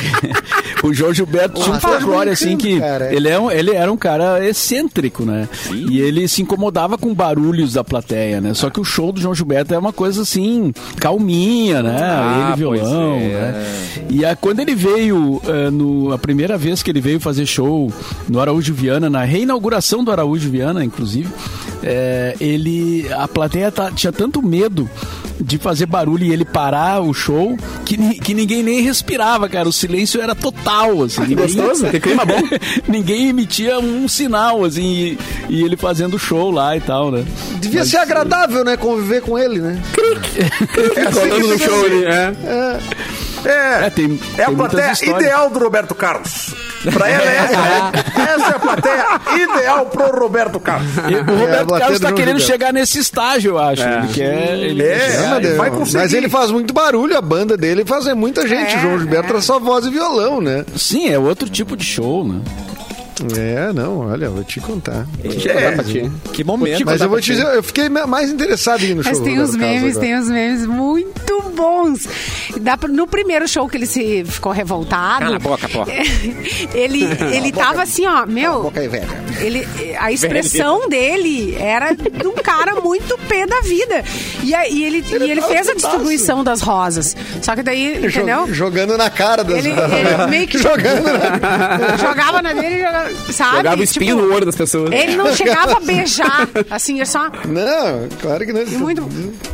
[0.82, 3.14] o João Gilberto tinha um folclore assim que cara.
[3.14, 5.48] ele, é um, ele era um cara excêntrico, né?
[5.70, 8.54] E ele se incomodava com barulhos da plateia, né?
[8.54, 11.98] Só que o show do João Gilberto é uma coisa assim, calminha, né?
[12.00, 13.18] Ah, ele violão, é.
[13.18, 13.64] né?
[14.10, 17.92] E a, quando ele veio, eh, no, a primeira vez que ele veio fazer show
[18.28, 21.28] no Araújo Viana, na reinauguração do Araújo Viana, inclusive,
[21.82, 24.88] eh, ele, a plateia tá- tinha tanto medo
[25.40, 29.68] de fazer barulho e ele parar o show que, que ninguém nem respirava, cara.
[29.68, 31.22] O silêncio era total, assim.
[31.22, 32.40] Que ninguém- gostoso, que clima bom.
[32.88, 35.18] ninguém emitia um sinal, assim, e,
[35.48, 37.24] e ele fazendo show lá e tal, né?
[37.60, 38.76] Devia ser agradável, né?
[38.76, 39.80] Conviver com ele, né?
[41.12, 42.32] Contando no show ali, é.
[42.44, 42.78] É,
[43.44, 46.54] É, tem- é a tem muitas plateia ideal do Roberto Carlos.
[46.92, 47.92] Pra ela é essa, né?
[48.34, 49.06] Essa é a plateia
[49.42, 50.86] ideal pro Roberto Carlos.
[51.08, 53.82] E o É, a Roberto plateia Carlos tá querendo chegar nesse estágio, eu acho.
[53.82, 54.58] Ele quer.
[54.58, 55.30] Ele É, quer chegar.
[55.30, 56.16] mas vai mas conseguir.
[56.16, 58.74] ele faz muito barulho, a banda dele faz é muita gente.
[58.74, 60.64] É, João Gilberto era só voz e violão, né?
[60.76, 62.40] Sim, é outro tipo de show, né?
[63.36, 65.06] É, não, olha, vou te contar.
[65.22, 66.30] É.
[66.32, 66.82] Que momento.
[66.84, 69.34] Mas eu vou te dizer, eu fiquei mais interessado em ir no show Mas tem
[69.36, 72.08] Carlos memes, tem uns memes muito bons.
[72.60, 75.20] Dá pra- no primeiro show que ele se ficou revoltado.
[75.24, 75.84] Cala a boca, pô.
[76.74, 78.64] ele ele tava assim, ó, meu.
[78.64, 79.06] Boca aí, velho.
[79.40, 79.66] Ele,
[79.98, 84.02] a expressão dele era de um cara muito pé da vida.
[84.42, 87.16] E, aí ele, e ele fez a distribuição das rosas.
[87.42, 88.46] Só que daí, entendeu?
[88.48, 91.96] Jo- Jogando na cara das Ele, ele meio que jogando na...
[91.98, 93.56] jogava na dele, jogava, sabe?
[93.58, 94.90] Jogava o espinho Tipo, no olho das pessoas.
[94.92, 97.24] Ele não chegava a beijar, assim, ele só.
[97.46, 98.64] Não, claro que não.
[98.78, 99.04] muito-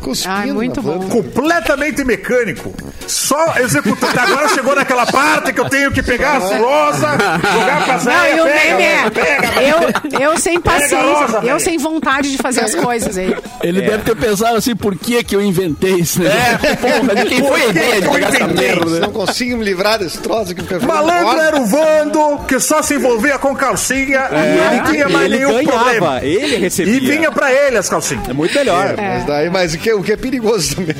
[0.00, 0.98] Cuspindo Ai, muito bom.
[1.08, 2.72] Completamente mecânico.
[3.06, 4.18] Só executando.
[4.18, 8.36] Agora chegou naquela parte que eu tenho que pegar as rosas, jogar pra Não, Zé.
[8.36, 9.10] e o pega, meme é.
[9.10, 9.62] pega.
[9.62, 13.34] Eu, eu sem paciência, rosa, eu sem vontade de fazer as coisas aí.
[13.62, 16.20] Ele deve ter pensado assim, por que que eu inventei isso?
[16.22, 16.30] Né?
[16.62, 19.00] É, porra, de quem foi a ideia de pegar essa merda?
[19.00, 22.94] Não consigo me livrar desse troço que fica Malandro era o Vando, que só se
[22.94, 26.20] envolvia com calcinha e não tinha mais ele nenhum ganhava, problema.
[26.22, 26.94] ele recebia.
[26.94, 28.28] E vinha pra ele as calcinhas.
[28.28, 28.94] É muito melhor.
[28.96, 30.94] Mas daí, mas o que, o que é perigoso também.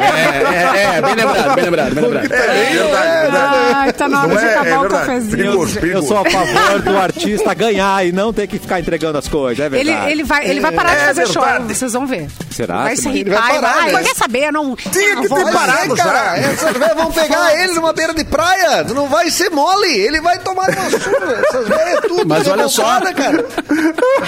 [0.00, 2.32] É, é, é, bem lembrado, bem lembrado, bem lembrado.
[2.32, 3.72] É verdade, verdade.
[3.74, 5.30] Ai, tá na hora de é, acabar é o cafezinho.
[5.36, 9.28] Perigoso, Eu sou a favor do artista ganhar e não ter que ficar entregando as
[9.28, 10.10] coisas, é Ele, verdade.
[10.12, 12.28] ele, vai, ele vai parar de É fazer show, vocês vão ver.
[12.50, 12.82] Será?
[12.84, 14.04] Vai se Ele irritar vai e parar, vai.
[14.04, 14.50] Quer saber?
[14.52, 15.94] Não, Tinha não que ter parado.
[15.96, 18.84] cara, essas velhas vão pegar ele numa beira de praia.
[18.84, 19.88] Tu não vai ser mole.
[19.98, 21.42] Ele vai tomar uma surra.
[21.50, 22.26] Essas velhas é tudo.
[22.26, 23.00] Mas olha só.
[23.14, 23.44] cara.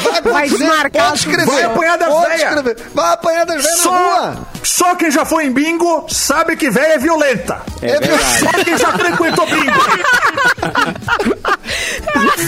[0.03, 1.47] Vai, Vai desmarcar Pode escrever.
[1.47, 2.43] Vai apanhar das velhas.
[2.43, 2.77] escrever.
[2.95, 4.37] Vai apanhar das velhas na Só, rua.
[4.63, 7.61] só quem já foi em bingo sabe que velha é violenta.
[7.81, 8.39] É verdade.
[8.39, 9.81] Só quem já frequentou bingo.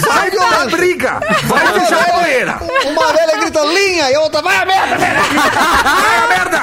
[0.06, 1.20] Vai dar briga.
[1.44, 2.58] Vai deixar a banheira.
[2.86, 5.20] Uma velha grita linha e a outra vai a merda, velha.
[5.22, 6.62] Vai a merda.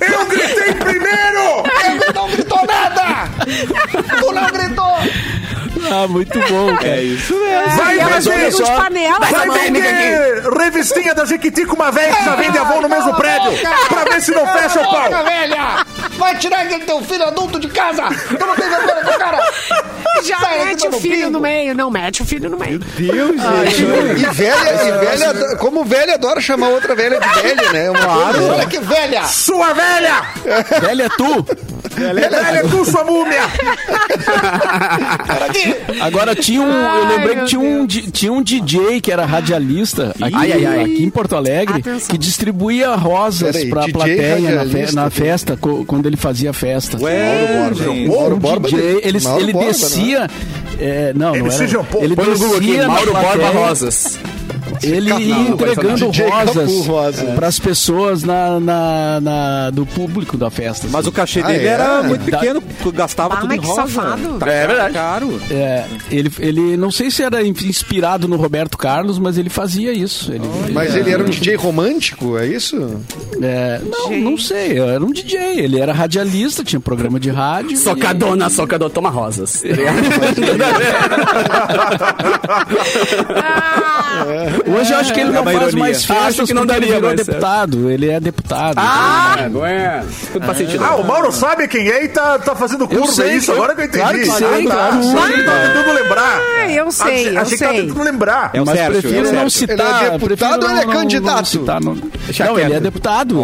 [0.00, 1.62] Eu gritei primeiro.
[1.84, 3.28] Ele não gritou nada.
[4.20, 4.94] Tu não gritou.
[6.04, 6.88] Ah, muito bom, cara.
[6.88, 7.76] É isso mesmo.
[7.76, 8.30] Vai vender.
[8.30, 9.18] brigam de panela.
[9.20, 13.52] Vai vender revistinha da Jequiti com uma velha que já vende avô no mesmo prédio.
[13.88, 15.24] Pra ver se não fecha o pau.
[15.24, 15.86] velha.
[16.18, 18.02] Vai tirar aquele teu filho adulto de casa.
[18.04, 19.38] Tu não tem vergonha tua cara.
[20.22, 21.30] Já Sai mete o filho bingo.
[21.30, 21.74] no meio.
[21.74, 22.78] Não, mete o filho no meio.
[22.78, 23.82] Deus, gente.
[23.82, 27.90] E velha, e velha, como velha adora chamar outra velha de velha, né?
[27.90, 28.46] Uma claro.
[28.52, 29.24] Olha que velha.
[29.24, 30.22] Sua velha.
[30.80, 31.46] Velha é tu.
[31.96, 33.42] É tu, sua múmia.
[36.00, 36.70] Agora tinha um.
[36.70, 40.80] eu lembrei que tinha um, tinha um DJ que era radialista aqui, Ai, ai, ai.
[40.84, 42.08] aqui em Porto Alegre Atenção.
[42.08, 46.52] que distribuía rosas Peraí, pra DJ plateia na, fe- na festa, co- quando ele fazia
[46.52, 46.98] festa.
[47.00, 47.58] Ué,
[48.08, 50.30] Mauro um Borba, DJ, ele, Mauro ele Borba, descia.
[50.80, 51.86] é, não, não MC era.
[52.00, 54.18] Ele descia na Mauro Borba plateia, Rosas.
[54.82, 57.24] Ele ia entregando Capu rosas Rosa.
[57.34, 60.86] para as pessoas na, na- na- do público da festa.
[60.90, 61.68] Mas o cachê Ah, dele é?
[61.68, 62.62] era muito Da- pequeno,
[62.92, 63.82] gastava Ah, tudo mas em que rosa.
[63.82, 64.38] safado.
[64.38, 64.94] Tá É verdade.
[64.94, 65.40] caro.
[65.50, 70.32] É, ele, ele não sei se era inspirado no Roberto Carlos, mas ele fazia isso.
[70.32, 73.00] Ele, Mas ele era um DJ romântico, é isso?
[73.42, 77.76] É, não, não sei, era um DJ, ele era radialista, tinha programa de rádio.
[77.76, 79.62] Socadona, socadona, toma rosas.
[79.64, 79.74] E
[84.66, 85.78] Hoje eu acho que ele É não faz ironia.
[85.78, 87.28] mais festas Acho que não ele daria virou mais certo.
[87.30, 88.74] deputado, ele é deputado.
[88.78, 90.04] Ah, não é.
[90.32, 90.84] Tudo faz sentido.
[90.84, 93.52] Ah, o Mauro sabe quem é e tá, tá fazendo curva, sei, é isso?
[93.52, 94.02] Agora que eu entendi.
[94.02, 94.74] claro que sei, ah, tá.
[94.74, 95.34] claro sei.
[95.34, 96.40] Que tava tentando lembrar.
[96.40, 97.86] Ah, eu sei, achei, eu achei que tava sei.
[97.86, 98.50] tentando lembrar.
[98.54, 99.76] É o mas Sérgio, prefiro é não citar.
[100.04, 101.36] Ele é deputado ou ele é candidato?
[101.36, 101.94] não citar, não.
[102.24, 103.40] Deixa Não, ele é deputado,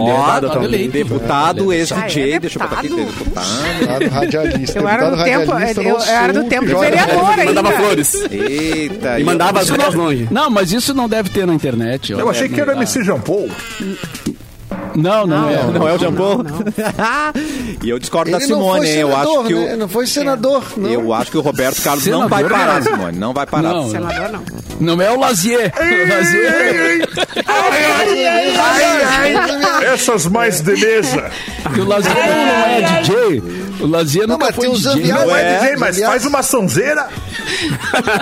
[0.64, 4.10] ele é deputado então, Ah, ex-DJ, é deixa eu botar aqui, deputado?
[4.12, 4.78] radialista.
[4.78, 5.52] Eu era do tempo,
[5.82, 7.44] eu, era do tempo vereador ainda.
[7.62, 8.14] Mandava flores.
[8.30, 9.20] Eita.
[9.20, 10.28] E mandava as ideias longe.
[10.30, 12.12] Não, mas isso não deve ter na internet.
[12.12, 13.48] Eu achei que era o MC Jean Paul.
[14.94, 15.64] Não, não, é.
[15.64, 16.44] Não é o Jambô?
[17.82, 18.96] e eu discordo da Ele não Simone, hein?
[18.96, 19.74] Eu senador, acho que né?
[19.74, 19.76] o.
[19.76, 20.90] Não foi senador, não.
[20.90, 22.82] Eu acho que o Roberto Carlos não vai Senador, parar, é.
[22.82, 23.18] Simone.
[23.18, 23.72] Não vai parar.
[23.72, 23.90] Não.
[23.90, 24.42] Senador, não.
[24.80, 25.72] Não é o Lazier.
[25.76, 27.06] O Lazier,
[29.92, 31.30] Essas mais de mesa.
[31.74, 33.42] que o Lazier não é DJ.
[33.80, 34.82] O Lazier Não, nunca foi DJ.
[34.92, 37.08] Zambiá, Não é, é, DJ, mas aliás- faz uma sonzeira.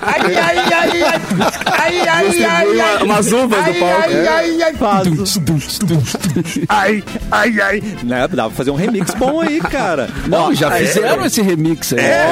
[0.03, 1.21] Ai, ai, ai, ai.
[1.67, 4.05] Ai, ai, Distribui uma- umas uvas do palco.
[4.05, 4.89] Ai, ai, ai.
[6.69, 7.83] Ai, ai, ai.
[8.05, 8.29] Né?
[8.29, 10.09] Dá pra fazer um remix bom aí, cara.
[10.27, 12.01] Não, Ó, já fizeram esse remix aí.
[12.01, 12.27] É.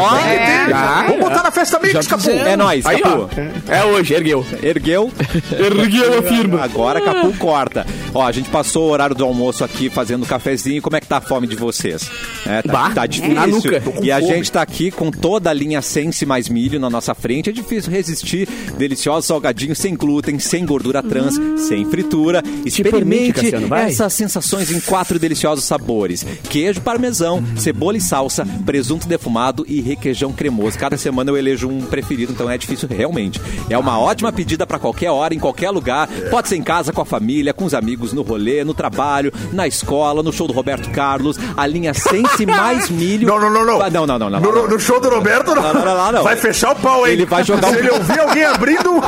[1.09, 2.31] Vamos botar na festa mix, Capu.
[2.31, 3.29] É nóis, Aí, Capu.
[3.68, 4.47] É hoje, ergueu.
[4.62, 5.12] Ergueu.
[5.53, 6.62] Ergueu a firma.
[6.62, 7.87] Agora Capu corta.
[8.14, 10.81] Ó, a gente passou o horário do almoço aqui fazendo cafezinho.
[10.83, 12.11] Como é que tá a fome de vocês?
[12.47, 13.35] É, tá, Bah, tá difícil.
[13.35, 13.83] na nuca.
[14.03, 17.51] E a gente tá aqui com toda a linha Sense mais milho na nossa frente.
[17.51, 18.49] É difícil resistir.
[18.79, 21.35] Deliciosos salgadinhos sem glúten, sem gordura trans,
[21.69, 22.43] sem fritura.
[22.64, 23.87] Experimente Cassiano, vai.
[23.91, 30.33] essas sensações em quatro deliciosos sabores: queijo parmesão, cebola e salsa, presunto defumado e requeijão
[30.33, 30.79] cremoso.
[30.79, 33.41] Cada semana eu elejo um preferido, então é difícil realmente.
[33.69, 36.09] É uma ótima pedida para qualquer hora, em qualquer lugar.
[36.30, 39.66] Pode ser em casa, com a família, com os amigos, no rolê, no trabalho, na
[39.66, 41.38] escola, no show do Roberto Carlos.
[41.57, 43.26] A linha Sense mais milho.
[43.28, 43.82] Não, não, não, não.
[43.82, 44.40] Ah, Não, não, não, não.
[44.40, 44.68] No, não.
[44.68, 45.62] no show do Roberto, não.
[45.62, 46.22] Não, não, não, não.
[46.24, 47.14] Vai fechar o pau, hein?
[47.14, 49.02] Ele vai jogar Se um- ele ouvir alguém abrindo uma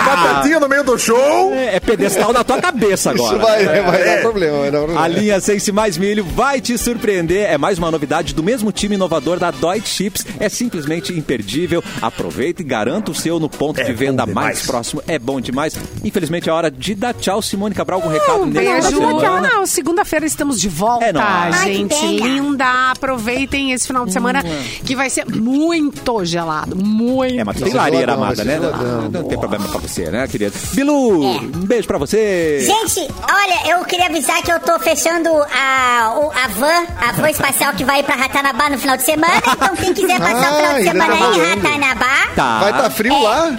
[0.00, 1.52] batatinha no meio do show...
[1.54, 3.36] É, é pedestal na tua cabeça agora.
[3.36, 4.16] Isso vai, vai É.
[4.16, 5.02] dar problema, vai dar problema.
[5.02, 7.46] A linha Sense Mais Milho vai te surpreender.
[7.50, 10.26] É mais uma novidade do mesmo time inovador da Deutsche Chips.
[10.40, 11.82] É simplesmente imperdível.
[12.02, 14.66] Aproveita e garanta o seu no ponto É de venda mais demais.
[14.66, 15.02] próximo.
[15.06, 15.74] É bom demais.
[16.04, 17.40] Infelizmente é hora de dar tchau.
[17.42, 18.88] Simone Cabral, algum recado Um beijo.
[18.88, 19.40] semana?
[19.40, 21.26] Não, segunda-feira estamos de volta, É nóis.
[21.26, 21.94] Ai, que gente.
[22.00, 22.26] pena.
[22.26, 22.66] linda.
[22.92, 24.42] Aproveitem esse final de semana
[24.84, 26.76] que vai ser muito gelado.
[26.76, 27.38] Muito.
[27.38, 28.54] É, mas tem lareira amada, né?
[28.60, 29.08] geladão.
[29.10, 30.52] Não tem problema pra você, né, querida?
[30.72, 31.26] Bilu, É.
[31.38, 32.60] um beijo pra você.
[32.60, 33.00] Gente,
[33.30, 36.14] olha, eu queria avisar que eu tô fechando a,
[36.44, 39.36] a van, a van espacial que vai pra Ratanabá no final de semana.
[39.56, 41.40] Então, quem quiser passar o final de semana tá em.
[41.40, 42.58] Ratanabá, Tá.
[42.60, 43.22] Vai estar tá frio É.
[43.22, 43.58] lá?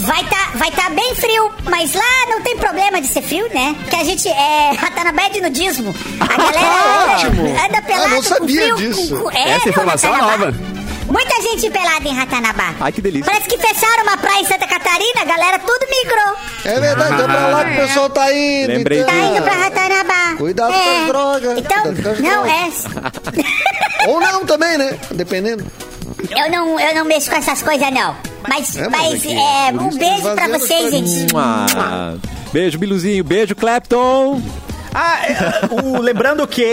[0.00, 1.50] Vai tá, vai tá bem frio.
[1.64, 3.74] Mas lá não tem problema de ser frio, né?
[3.88, 5.94] Que a gente é Ratanabá é de nudismo.
[6.20, 7.42] A galera Ótimo.
[7.42, 8.76] anda, anda Ah, pelado não com sabia frio.
[8.76, 9.16] disso.
[9.16, 10.54] Com, com, é, Essa informação é nova.
[11.06, 12.72] Muita gente pelada em Ratanabá.
[12.80, 13.26] Ai, que delícia.
[13.32, 16.36] Parece que fecharam uma praia em Santa Catarina, a galera tudo migrou.
[16.64, 18.68] É verdade, é pra lá que o pessoal tá indo.
[18.74, 19.34] Lembrei Tá então.
[19.36, 20.36] indo pra Ratanabá.
[20.38, 20.78] Cuidado é.
[20.78, 21.58] com as drogas.
[21.58, 22.84] Então, as não, drogas.
[24.04, 24.08] é.
[24.08, 24.96] Ou não também, né?
[25.10, 25.66] Dependendo.
[26.30, 28.16] Eu não, eu não mexo com essas coisas, não.
[28.48, 31.32] Mas, É, mas é é, um beijo pra vocês, gente.
[32.52, 33.22] Beijo, Biluzinho.
[33.22, 34.42] Beijo, Clapton.
[34.94, 36.64] Ah, é, o- lembrando que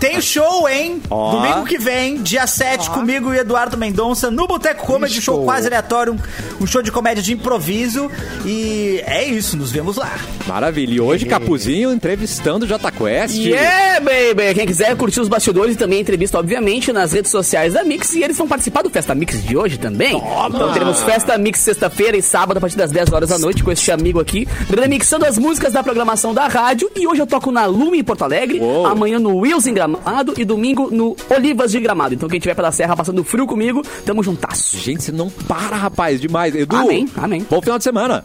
[0.00, 1.02] tem show, hein?
[1.10, 1.32] Ó.
[1.32, 5.44] Domingo que vem, dia 7, comigo e Eduardo Mendonça, no Boteco Comedy, show Show.
[5.44, 8.10] quase aleatório, um, um show de comédia de improviso.
[8.44, 10.10] E é isso, nos vemos lá.
[10.46, 10.94] Maravilha.
[10.94, 13.34] E hoje, Capuzinho entrevistando o Jota Quest.
[13.36, 14.54] Yeah, baby!
[14.54, 18.14] Quem quiser curtir os bastidores e também a entrevista, obviamente, nas redes sociais da Mix.
[18.14, 20.16] E eles vão participar do Festa Mix de hoje também.
[20.16, 23.70] Então teremos Festa Mix sexta-feira e sábado, a partir das 10 horas da noite, com
[23.70, 26.90] este amigo aqui, remixando as músicas da programação da rádio.
[26.96, 28.86] E hoje eu toco na Lume em Porto Alegre, Uou.
[28.86, 32.14] amanhã no Wills em Gramado e domingo no Olivas de Gramado.
[32.14, 34.76] Então quem tiver pela serra passando frio comigo, tamo juntasso.
[34.78, 36.54] Gente, você não para, rapaz, demais.
[36.54, 37.46] Edu, Amém, amém.
[37.48, 38.24] bom final de semana.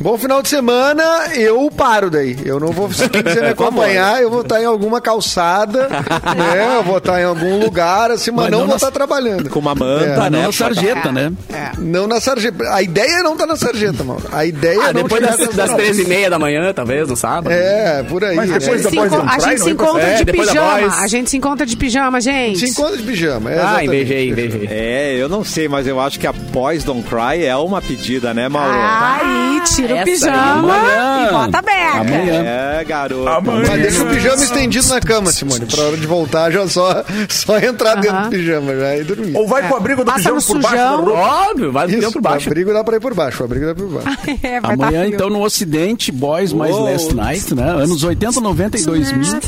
[0.00, 1.02] Bom final de semana,
[1.34, 2.36] eu paro daí.
[2.44, 5.88] Eu não vou, se quiser me acompanhar, eu vou estar em alguma calçada,
[6.36, 6.76] né?
[6.78, 9.48] Eu vou estar em algum lugar, assim, mas, Mas não, não vou na- estar trabalhando.
[9.50, 10.42] Com uma manta, É, né?
[10.42, 11.32] Não, sarjeta, né?
[11.52, 11.70] É.
[11.78, 12.62] Não na sarjeta.
[12.74, 14.20] A ideia é não tá na sarjeta, mano.
[14.32, 15.72] A ideia Ah, é não depois das, das.
[15.74, 17.50] 13 e meia da manhã, talvez, no sábado.
[17.52, 18.36] É, por aí.
[18.36, 18.58] Mas né?
[18.58, 20.94] depois voz enco- não a gente se é encontra É, de depois pijama.
[21.02, 22.58] A gente se encontra de pijama, gente.
[22.58, 23.50] Se encontra de pijama.
[23.50, 24.68] É Ah, invejei, invejei.
[24.70, 28.32] É, eu não sei, mas eu acho que a Boys Don't Cry é uma pedida,
[28.34, 28.72] né, Mauro?
[28.76, 31.26] Aí, tira o essa aí, pijama amanhã.
[31.28, 32.00] e bota a beca.
[32.00, 32.42] Amanhã.
[32.44, 33.24] É, garoto.
[33.68, 35.66] Mas deixa o pijama estendido na cama, Simone.
[35.66, 39.36] Pra hora de voltar, já só, só entrar dentro do pijama já e dormir.
[39.36, 41.20] Ou vai com o abrigo do Passa pijama por baixo roupa.
[41.50, 42.48] Óbvio, vai Isso, por baixo.
[42.48, 44.18] O abrigo dá pra ir por baixo, o abrigo dá pra ir por baixo.
[44.46, 45.14] É, vai tá Amanhã, frio.
[45.14, 46.76] então, no Ocidente, Boys mais.
[46.76, 47.68] Last Night, né?
[47.70, 49.38] Anos 80, 90 e 2000.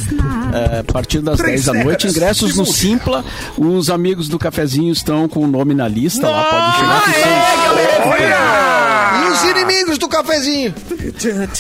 [0.75, 2.07] é, a partir das Três 10 da noite.
[2.09, 3.25] Ingressos no Simpla.
[3.57, 6.45] Os amigos do cafezinho estão com o nome na lista lá.
[6.45, 8.19] Pode chegar que são.
[8.19, 8.68] E
[9.33, 10.75] os inimigos do cafezinho?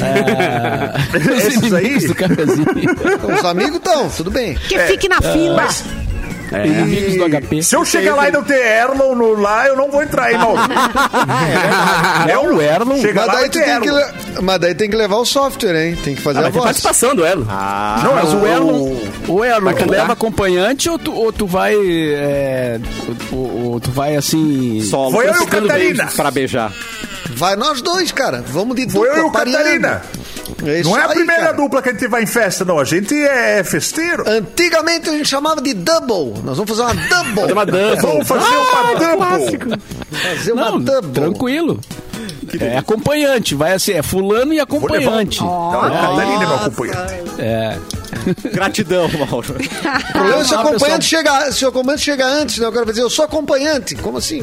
[0.00, 1.84] É, os Esses aí?
[1.86, 2.66] inimigos do cafezinho.
[3.38, 4.54] Os amigos estão, tudo bem.
[4.68, 5.66] Que fique na fila.
[6.52, 7.62] Inimigos do HP.
[7.62, 10.38] Se eu chegar lá e não ter Erlon no, lá, eu não vou entrar, hein,
[10.38, 10.60] Mauro?
[12.28, 13.00] É o Erlon.
[13.00, 13.96] Chega Mas lá daí, tu tem que, Erlon.
[13.98, 15.96] le- mas daí tem que levar o software, hein?
[16.02, 16.64] Tem que fazer a Vai ter voz.
[16.66, 17.44] participação do Elo.
[17.44, 18.96] Não, Mas o Erlon,
[19.28, 21.74] o Erlon, tu leva acompanhante ou tu, ou tu vai.
[21.76, 22.78] é,
[23.32, 24.80] ou, ou tu vai assim.
[24.82, 25.12] Solo.
[25.12, 26.06] Foi eu e o Catarina.
[26.14, 26.72] Pra beijar.
[27.30, 28.42] Vai nós dois, cara.
[28.46, 29.44] Vamos de Foi eu e dupla, o.
[29.52, 30.02] Catarina.
[30.64, 31.52] É Não é a aí, primeira cara.
[31.56, 32.78] dupla que a gente vai em festa, não.
[32.78, 34.24] A gente é festeiro.
[34.26, 36.40] Antigamente a gente chamava de double.
[36.44, 37.52] Nós vamos fazer uma double.
[37.52, 38.02] Uma dança.
[38.06, 39.78] Vamos fazer uma double.
[40.10, 41.12] Fazer uma Não, double.
[41.12, 41.80] tranquilo.
[42.60, 45.40] É acompanhante, vai assim, é fulano e acompanhante.
[45.40, 47.00] Não, a Catarina é meu acompanhante.
[47.38, 47.76] É.
[48.52, 49.54] Gratidão, Mauro.
[50.08, 52.66] O problema é se o acompanhante chega, se o acompanhante chega antes, né?
[52.68, 53.94] O cara vai dizer, eu sou acompanhante.
[53.94, 54.42] Como assim?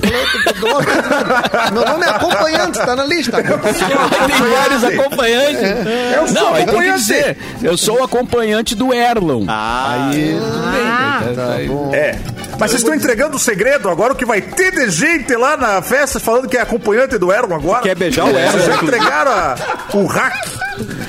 [1.74, 3.41] Meu nome é acompanhante, tá na lista.
[3.43, 5.62] Tem vários acompanhantes.
[6.16, 6.99] Eu sou Não, aí tem que acompanhante.
[6.99, 9.45] dizer, eu sou o acompanhante do Erlon.
[9.47, 10.82] Ah, aí, tudo bem.
[10.86, 11.22] Ah.
[11.28, 12.16] Aí tá- aí- É.
[12.60, 15.82] Mas vocês estão entregando o segredo agora, o que vai ter de gente lá na
[15.82, 17.82] festa falando que é acompanhante do Erlon agora.
[17.82, 19.56] Quer beijar o Erlon, Vocês já entregaram a-
[19.93, 20.34] o hack.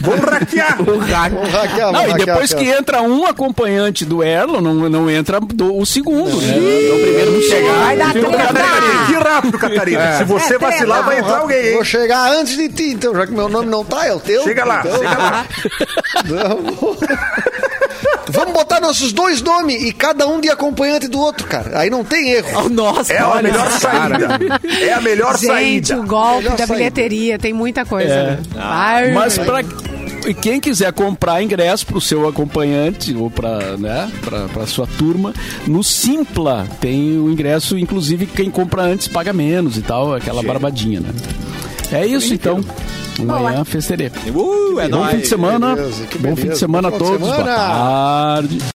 [0.01, 0.76] Vamos hackear.
[0.82, 5.40] Vamos hackear, Não, e hackear, depois que entra um acompanhante do Erlon, não, não entra
[5.40, 6.55] do- o segundo, né?
[6.57, 7.72] Então, o primeiro que chegar.
[7.84, 8.28] Vai dar treta.
[8.36, 9.07] Catarina.
[9.07, 10.18] Que rápido, Catarina.
[10.18, 11.74] Se você É, vacilar, vai entrar alguém, hein?
[11.74, 14.42] Vou chegar antes de ti, então, já que meu nome não tá, é o teu.
[14.44, 15.47] Chega lá, Então, chega lá.
[18.31, 21.79] Vamos botar nossos dois nomes e cada um de acompanhante do outro, cara.
[21.81, 22.68] Aí não tem erro.
[22.68, 24.39] nossa, É a melhor saída.
[24.81, 25.47] É a melhor Gente,
[25.89, 26.01] saída.
[26.01, 26.74] o golpe da saída.
[26.74, 28.12] bilheteria tem muita coisa.
[28.12, 28.24] É.
[28.31, 28.39] né?
[28.53, 29.12] Vai.
[29.12, 29.62] Mas pra
[30.27, 35.33] e quem quiser comprar ingresso pro seu acompanhante ou pra, né, pra, pra sua turma,
[35.68, 40.99] no Simpla tem o ingresso, inclusive quem compra antes paga menos e tal, aquela barbadinha,
[41.01, 41.11] né?
[41.93, 42.61] É isso então.
[43.18, 44.11] Amanhã festerê.
[44.34, 45.12] Uh, é Bom nóis.
[45.14, 45.74] fim de semana.
[45.74, 47.18] beleza, Bom fim de semana a todos.
[47.18, 47.57] Boa semana.
[47.57, 48.59] tarde.